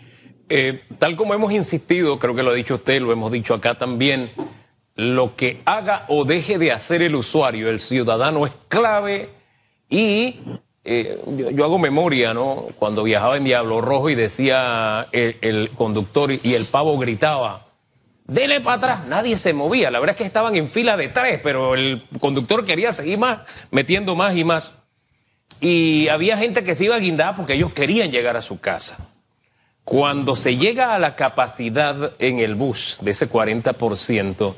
Eh, 0.47 0.81
tal 0.97 1.15
como 1.15 1.33
hemos 1.33 1.51
insistido, 1.51 2.17
creo 2.17 2.35
que 2.35 2.43
lo 2.43 2.51
ha 2.51 2.53
dicho 2.53 2.75
usted, 2.75 3.01
lo 3.01 3.11
hemos 3.11 3.31
dicho 3.31 3.53
acá 3.53 3.77
también, 3.77 4.31
lo 4.95 5.35
que 5.35 5.61
haga 5.65 6.05
o 6.07 6.23
deje 6.23 6.57
de 6.57 6.71
hacer 6.71 7.01
el 7.01 7.15
usuario, 7.15 7.69
el 7.69 7.79
ciudadano 7.79 8.45
es 8.45 8.53
clave 8.69 9.29
y 9.89 10.39
eh, 10.85 11.19
yo, 11.53 11.65
hago 11.65 11.79
memoria, 11.79 12.33
¿no? 12.33 12.67
Cuando 12.77 13.03
viajaba 13.03 13.37
en 13.37 13.43
Diablo 13.43 13.81
Rojo 13.81 14.09
y 14.09 14.15
decía 14.15 15.07
el, 15.11 15.69
conductor 15.71 16.31
y 16.31 16.53
el 16.53 16.65
pavo 16.65 16.97
gritaba, 16.97 17.65
dele 18.25 18.61
para 18.61 18.77
atrás, 18.77 19.07
nadie 19.07 19.37
se 19.37 19.53
movía, 19.53 19.91
la 19.91 19.99
verdad 19.99 20.15
es 20.15 20.17
que 20.19 20.27
estaban 20.27 20.55
en 20.55 20.69
fila 20.69 20.95
de 20.95 21.09
tres, 21.09 21.39
pero 21.43 21.73
el 21.73 22.05
conductor 22.19 22.65
quería 22.65 22.93
seguir 22.93 23.17
más, 23.17 23.39
metiendo 23.71 24.15
más 24.15 24.35
y 24.35 24.43
más. 24.43 24.71
Y 25.59 26.07
había 26.09 26.37
gente 26.37 26.63
que 26.63 26.75
se 26.75 26.85
iba 26.85 26.95
a 26.95 26.99
guindar 26.99 27.35
porque 27.35 27.53
ellos 27.53 27.73
querían 27.73 28.11
llegar 28.11 28.37
a 28.37 28.41
su 28.41 28.59
casa. 28.59 28.97
Cuando 29.83 30.35
se 30.35 30.57
llega 30.57 30.95
a 30.95 30.99
la 30.99 31.15
capacidad 31.15 32.13
en 32.19 32.39
el 32.39 32.55
bus 32.55 32.97
de 33.01 33.11
ese 33.11 33.29
40%, 33.29 34.55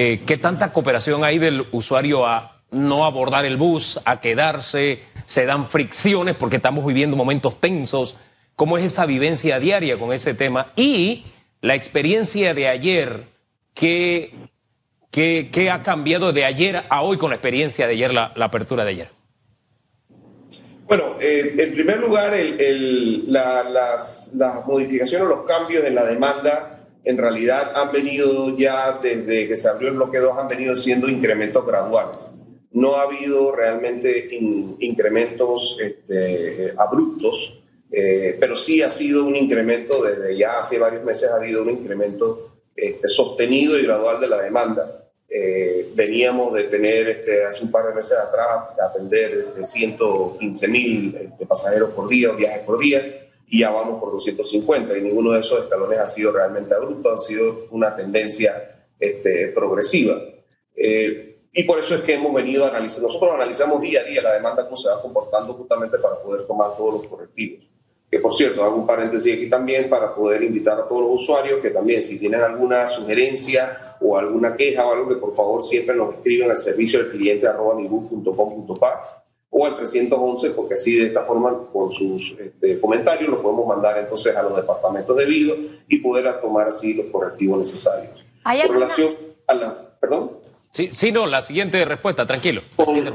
eh, 0.00 0.22
¿Qué 0.24 0.36
tanta 0.36 0.72
cooperación 0.72 1.24
hay 1.24 1.38
del 1.38 1.66
usuario 1.72 2.24
a 2.24 2.60
no 2.70 3.04
abordar 3.04 3.44
el 3.44 3.56
bus, 3.56 3.98
a 4.04 4.20
quedarse? 4.20 5.02
¿Se 5.28 5.44
dan 5.44 5.66
fricciones 5.66 6.36
porque 6.36 6.56
estamos 6.56 6.86
viviendo 6.86 7.14
momentos 7.14 7.60
tensos? 7.60 8.16
¿Cómo 8.56 8.78
es 8.78 8.84
esa 8.86 9.04
vivencia 9.04 9.60
diaria 9.60 9.98
con 9.98 10.14
ese 10.14 10.32
tema? 10.32 10.72
Y 10.74 11.26
la 11.60 11.74
experiencia 11.74 12.54
de 12.54 12.66
ayer, 12.66 13.24
¿qué, 13.74 14.32
ha 15.70 15.82
cambiado 15.82 16.32
de 16.32 16.46
ayer 16.46 16.82
a 16.88 17.02
hoy 17.02 17.18
con 17.18 17.28
la 17.28 17.36
experiencia 17.36 17.86
de 17.86 17.92
ayer, 17.92 18.14
la, 18.14 18.32
apertura 18.40 18.86
de 18.86 18.90
ayer? 18.90 19.08
Bueno, 20.86 21.18
eh, 21.20 21.54
en 21.58 21.74
primer 21.74 21.98
lugar, 21.98 22.34
las, 23.26 24.32
las 24.34 24.66
modificaciones, 24.66 25.28
los 25.28 25.44
cambios 25.44 25.84
en 25.84 25.94
la 25.94 26.06
demanda 26.06 26.86
en 27.04 27.18
realidad 27.18 27.72
han 27.74 27.92
venido 27.92 28.56
ya 28.56 28.98
desde 29.02 29.46
que 29.46 29.58
se 29.58 29.68
abrió 29.68 29.90
el 29.90 29.96
bloque 29.96 30.20
2, 30.20 30.38
han 30.38 30.48
venido 30.48 30.74
siendo 30.74 31.06
incrementos 31.06 31.66
graduales. 31.66 32.30
No 32.72 32.96
ha 32.96 33.02
habido 33.02 33.54
realmente 33.54 34.28
incrementos 34.80 35.78
este, 35.80 36.72
abruptos, 36.76 37.60
eh, 37.90 38.36
pero 38.38 38.54
sí 38.54 38.82
ha 38.82 38.90
sido 38.90 39.24
un 39.24 39.36
incremento, 39.36 40.02
desde 40.02 40.36
ya 40.36 40.58
hace 40.58 40.78
varios 40.78 41.04
meses 41.04 41.30
ha 41.30 41.36
habido 41.36 41.62
un 41.62 41.70
incremento 41.70 42.52
este, 42.76 43.08
sostenido 43.08 43.78
y 43.78 43.82
gradual 43.82 44.20
de 44.20 44.28
la 44.28 44.42
demanda. 44.42 45.08
Eh, 45.28 45.90
veníamos 45.94 46.54
de 46.54 46.64
tener 46.64 47.08
este, 47.08 47.44
hace 47.44 47.64
un 47.64 47.70
par 47.70 47.86
de 47.86 47.94
meses 47.94 48.16
atrás 48.16 48.70
atender 48.80 49.52
de 49.54 49.64
115 49.64 50.68
mil 50.68 51.14
este, 51.16 51.44
pasajeros 51.44 51.90
por 51.90 52.08
día, 52.08 52.32
viajes 52.32 52.60
por 52.60 52.78
día 52.78 53.28
y 53.46 53.60
ya 53.60 53.70
vamos 53.70 54.00
por 54.00 54.12
250 54.12 54.96
y 54.96 55.02
ninguno 55.02 55.32
de 55.32 55.40
esos 55.40 55.64
escalones 55.64 55.98
ha 55.98 56.06
sido 56.06 56.32
realmente 56.32 56.74
abrupto, 56.74 57.12
han 57.12 57.20
sido 57.20 57.66
una 57.70 57.94
tendencia 57.96 58.86
este, 58.98 59.48
progresiva. 59.48 60.18
Eh, 60.76 61.27
y 61.52 61.64
por 61.64 61.78
eso 61.78 61.94
es 61.94 62.02
que 62.02 62.14
hemos 62.14 62.32
venido 62.32 62.64
a 62.64 62.68
analizar, 62.68 63.02
nosotros 63.02 63.32
analizamos 63.34 63.80
día 63.80 64.00
a 64.02 64.04
día 64.04 64.22
la 64.22 64.34
demanda, 64.34 64.64
cómo 64.64 64.76
se 64.76 64.88
va 64.88 65.00
comportando 65.00 65.54
justamente 65.54 65.98
para 65.98 66.16
poder 66.16 66.46
tomar 66.46 66.76
todos 66.76 66.94
los 66.94 67.06
correctivos. 67.06 67.64
Que 68.10 68.20
por 68.20 68.32
cierto, 68.34 68.64
hago 68.64 68.76
un 68.76 68.86
paréntesis 68.86 69.34
aquí 69.34 69.50
también 69.50 69.90
para 69.90 70.14
poder 70.14 70.42
invitar 70.42 70.78
a 70.78 70.88
todos 70.88 71.02
los 71.02 71.22
usuarios 71.22 71.60
que 71.60 71.70
también 71.70 72.02
si 72.02 72.18
tienen 72.18 72.40
alguna 72.40 72.88
sugerencia 72.88 73.96
o 74.00 74.16
alguna 74.16 74.56
queja 74.56 74.86
o 74.86 74.92
algo 74.92 75.08
que 75.08 75.16
por 75.16 75.34
favor 75.34 75.62
siempre 75.62 75.94
nos 75.94 76.14
escriban 76.14 76.50
al 76.50 76.56
servicio 76.56 77.00
del 77.00 77.10
cliente 77.10 77.46
arroba 77.46 77.76
o 79.50 79.64
al 79.64 79.76
311, 79.76 80.50
porque 80.50 80.74
así 80.74 80.96
de 80.96 81.06
esta 81.06 81.24
forma, 81.24 81.68
con 81.72 81.92
sus 81.92 82.38
este, 82.38 82.78
comentarios, 82.78 83.30
lo 83.30 83.40
podemos 83.40 83.66
mandar 83.66 83.98
entonces 83.98 84.36
a 84.36 84.42
los 84.42 84.54
departamentos 84.54 85.16
debidos 85.16 85.58
y 85.88 85.98
poder 85.98 86.40
tomar 86.40 86.68
así 86.68 86.94
los 86.94 87.06
correctivos 87.06 87.58
necesarios. 87.58 88.24
¿Hay 88.44 88.60
con 88.62 88.74
relación 88.74 89.14
a 89.46 89.54
la. 89.54 89.84
¿Perdón? 89.98 90.37
Sí, 90.72 90.88
sí, 90.92 91.12
no, 91.12 91.26
la 91.26 91.40
siguiente 91.40 91.84
respuesta, 91.84 92.26
tranquilo. 92.26 92.62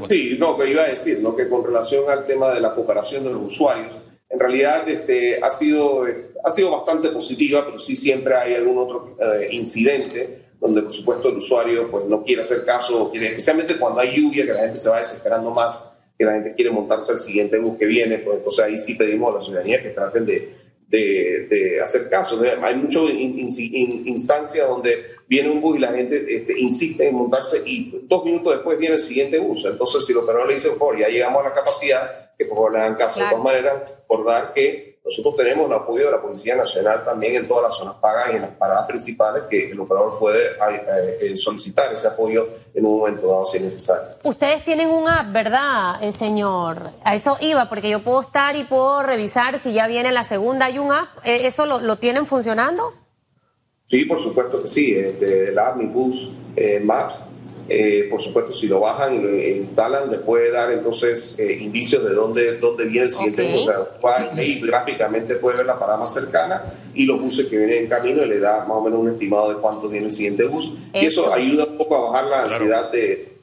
sí, 0.08 0.36
no, 0.38 0.58
que 0.58 0.70
iba 0.70 0.82
a 0.82 0.88
decir, 0.88 1.20
¿no? 1.20 1.34
que 1.34 1.48
con 1.48 1.64
relación 1.64 2.04
al 2.08 2.26
tema 2.26 2.50
de 2.50 2.60
la 2.60 2.74
cooperación 2.74 3.24
de 3.24 3.30
los 3.30 3.42
usuarios, 3.42 3.94
en 4.28 4.40
realidad 4.40 4.88
este, 4.88 5.40
ha, 5.42 5.50
sido, 5.50 6.04
ha 6.44 6.50
sido 6.50 6.70
bastante 6.70 7.08
positiva, 7.10 7.64
pero 7.64 7.78
sí 7.78 7.96
siempre 7.96 8.34
hay 8.34 8.54
algún 8.54 8.78
otro 8.78 9.16
eh, 9.20 9.48
incidente 9.52 10.44
donde 10.60 10.82
por 10.82 10.92
supuesto 10.92 11.28
el 11.28 11.36
usuario 11.36 11.90
pues, 11.90 12.06
no 12.06 12.24
quiere 12.24 12.42
hacer 12.42 12.64
caso, 12.64 13.10
quiere, 13.10 13.28
especialmente 13.28 13.76
cuando 13.76 14.00
hay 14.00 14.16
lluvia, 14.16 14.46
que 14.46 14.52
la 14.52 14.60
gente 14.60 14.76
se 14.76 14.88
va 14.88 14.98
desesperando 14.98 15.50
más 15.50 15.90
que 16.18 16.24
la 16.24 16.32
gente 16.32 16.54
quiere 16.54 16.70
montarse 16.70 17.12
al 17.12 17.18
siguiente 17.18 17.58
bus 17.58 17.76
que 17.78 17.86
viene, 17.86 18.18
pues 18.18 18.38
entonces 18.38 18.64
ahí 18.64 18.78
sí 18.78 18.94
pedimos 18.94 19.34
a 19.34 19.38
la 19.38 19.44
ciudadanía 19.44 19.82
que 19.82 19.90
traten 19.90 20.24
de, 20.24 20.54
de, 20.88 21.46
de 21.48 21.80
hacer 21.80 22.08
caso. 22.08 22.40
Hay 22.62 22.76
muchas 22.76 23.10
instancias 23.10 24.68
donde 24.68 25.14
viene 25.26 25.50
un 25.50 25.60
bus 25.60 25.76
y 25.76 25.80
la 25.80 25.92
gente 25.92 26.24
este, 26.36 26.58
insiste 26.58 27.08
en 27.08 27.14
montarse 27.14 27.62
y 27.64 28.00
dos 28.04 28.24
minutos 28.24 28.54
después 28.54 28.78
viene 28.78 28.96
el 28.96 29.00
siguiente 29.00 29.38
bus. 29.38 29.64
Entonces, 29.64 30.04
si 30.04 30.12
los 30.12 30.22
operador 30.22 30.48
le 30.48 30.54
dicen, 30.54 30.70
por 30.72 30.80
favor, 30.80 30.98
ya 30.98 31.08
llegamos 31.08 31.42
a 31.42 31.48
la 31.48 31.54
capacidad, 31.54 32.30
que 32.36 32.44
por 32.44 32.56
favor 32.56 32.72
le 32.72 32.78
hagan 32.80 32.94
caso. 32.96 33.20
De 33.20 33.26
todas 33.26 33.44
maneras, 33.44 33.92
por 34.06 34.24
dar 34.24 34.52
que 34.52 34.93
nosotros 35.04 35.36
tenemos 35.36 35.66
el 35.66 35.74
apoyo 35.74 36.06
de 36.06 36.12
la 36.12 36.22
Policía 36.22 36.56
Nacional 36.56 37.04
también 37.04 37.34
en 37.34 37.46
todas 37.46 37.64
las 37.64 37.74
zonas 37.76 37.96
pagas 38.00 38.32
y 38.32 38.36
en 38.36 38.42
las 38.42 38.52
paradas 38.52 38.86
principales 38.86 39.42
que 39.50 39.70
el 39.70 39.78
operador 39.78 40.18
puede 40.18 40.52
eh, 40.52 41.18
eh, 41.20 41.36
solicitar 41.36 41.92
ese 41.92 42.08
apoyo 42.08 42.48
en 42.72 42.86
un 42.86 42.98
momento 43.00 43.28
dado 43.28 43.44
si 43.44 43.58
es 43.58 43.64
necesario. 43.64 44.16
Ustedes 44.22 44.64
tienen 44.64 44.88
un 44.88 45.06
app, 45.06 45.30
¿verdad, 45.30 46.02
eh, 46.02 46.10
señor? 46.10 46.90
A 47.04 47.14
eso 47.14 47.36
iba, 47.42 47.68
porque 47.68 47.90
yo 47.90 48.02
puedo 48.02 48.22
estar 48.22 48.56
y 48.56 48.64
puedo 48.64 49.02
revisar 49.02 49.58
si 49.58 49.74
ya 49.74 49.86
viene 49.88 50.10
la 50.10 50.24
segunda. 50.24 50.66
¿Hay 50.66 50.78
un 50.78 50.90
app? 50.90 51.08
¿Eso 51.22 51.66
lo, 51.66 51.80
lo 51.80 51.96
tienen 51.96 52.26
funcionando? 52.26 52.94
Sí, 53.88 54.06
por 54.06 54.18
supuesto 54.18 54.62
que 54.62 54.68
sí. 54.68 54.94
De 54.94 55.52
la 55.52 55.68
app 55.68 55.76
Mi 55.76 55.84
Bus 55.84 56.30
Maps 56.82 57.26
eh, 57.68 58.08
por 58.10 58.20
supuesto, 58.20 58.52
si 58.52 58.66
lo 58.66 58.80
bajan 58.80 59.14
y 59.14 59.18
lo 59.18 59.38
instalan, 59.38 60.10
le 60.10 60.18
puede 60.18 60.50
dar 60.50 60.70
entonces 60.72 61.34
eh, 61.38 61.58
indicios 61.60 62.04
de 62.04 62.14
dónde, 62.14 62.56
dónde 62.58 62.84
viene 62.84 63.06
el 63.06 63.12
siguiente 63.12 63.52
bus. 63.52 63.62
O 63.62 63.64
sea, 63.64 64.32
gráficamente 64.62 65.36
puede 65.36 65.58
ver 65.58 65.66
la 65.66 65.78
parada 65.78 65.98
más 65.98 66.12
cercana 66.12 66.62
y 66.94 67.06
los 67.06 67.20
buses 67.20 67.46
que 67.46 67.56
vienen 67.56 67.84
en 67.84 67.88
camino 67.88 68.24
y 68.24 68.28
le 68.28 68.38
da 68.38 68.60
más 68.66 68.76
o 68.76 68.80
menos 68.82 69.00
un 69.00 69.10
estimado 69.10 69.54
de 69.54 69.60
cuánto 69.60 69.88
viene 69.88 70.06
el 70.06 70.12
siguiente 70.12 70.44
bus. 70.44 70.72
Y 70.92 71.06
eso 71.06 71.32
ayuda 71.32 71.64
un 71.64 71.78
poco 71.78 71.96
a 71.96 72.10
bajar 72.10 72.24
la 72.26 72.42
ansiedad 72.42 72.92
de, 72.92 73.38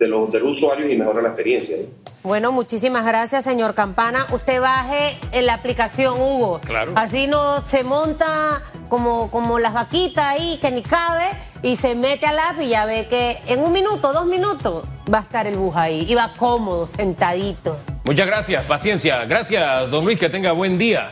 de 0.00 0.08
los, 0.08 0.32
de 0.32 0.40
los 0.40 0.56
usuarios 0.56 0.90
y 0.90 0.96
mejora 0.96 1.20
la 1.20 1.28
experiencia. 1.28 1.76
Bueno, 2.22 2.52
muchísimas 2.52 3.04
gracias, 3.04 3.44
señor 3.44 3.74
Campana. 3.74 4.26
Usted 4.32 4.60
baje 4.60 5.18
en 5.32 5.46
la 5.46 5.54
aplicación, 5.54 6.20
Hugo. 6.20 6.60
Claro. 6.64 6.92
Así 6.96 7.26
no 7.26 7.66
se 7.68 7.84
monta 7.84 8.62
como, 8.90 9.30
como 9.30 9.58
las 9.58 9.72
vaquitas 9.72 10.26
ahí 10.26 10.58
que 10.60 10.70
ni 10.70 10.82
cabe 10.82 11.24
y 11.62 11.76
se 11.76 11.94
mete 11.94 12.26
al 12.26 12.38
app 12.38 12.60
y 12.60 12.68
ya 12.68 12.84
ve 12.84 13.06
que 13.08 13.38
en 13.46 13.62
un 13.62 13.72
minuto, 13.72 14.12
dos 14.12 14.26
minutos 14.26 14.84
va 15.12 15.18
a 15.18 15.20
estar 15.22 15.46
el 15.46 15.56
bus 15.56 15.74
ahí 15.76 16.04
y 16.06 16.14
va 16.14 16.34
cómodo, 16.36 16.86
sentadito. 16.86 17.78
Muchas 18.04 18.26
gracias, 18.26 18.64
paciencia. 18.66 19.24
Gracias, 19.24 19.90
don 19.90 20.04
Luis, 20.04 20.18
que 20.18 20.28
tenga 20.28 20.52
buen 20.52 20.76
día. 20.76 21.10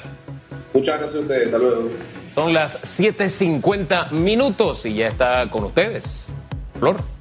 Muchas 0.75 0.99
gracias 0.99 1.17
a 1.17 1.21
ustedes. 1.21 1.47
Hasta 1.47 1.59
luego. 1.59 1.91
Son 2.35 2.53
las 2.53 2.81
7.50 2.83 4.11
minutos 4.11 4.85
y 4.85 4.95
ya 4.95 5.09
está 5.09 5.49
con 5.51 5.65
ustedes. 5.65 6.35
Flor. 6.79 7.18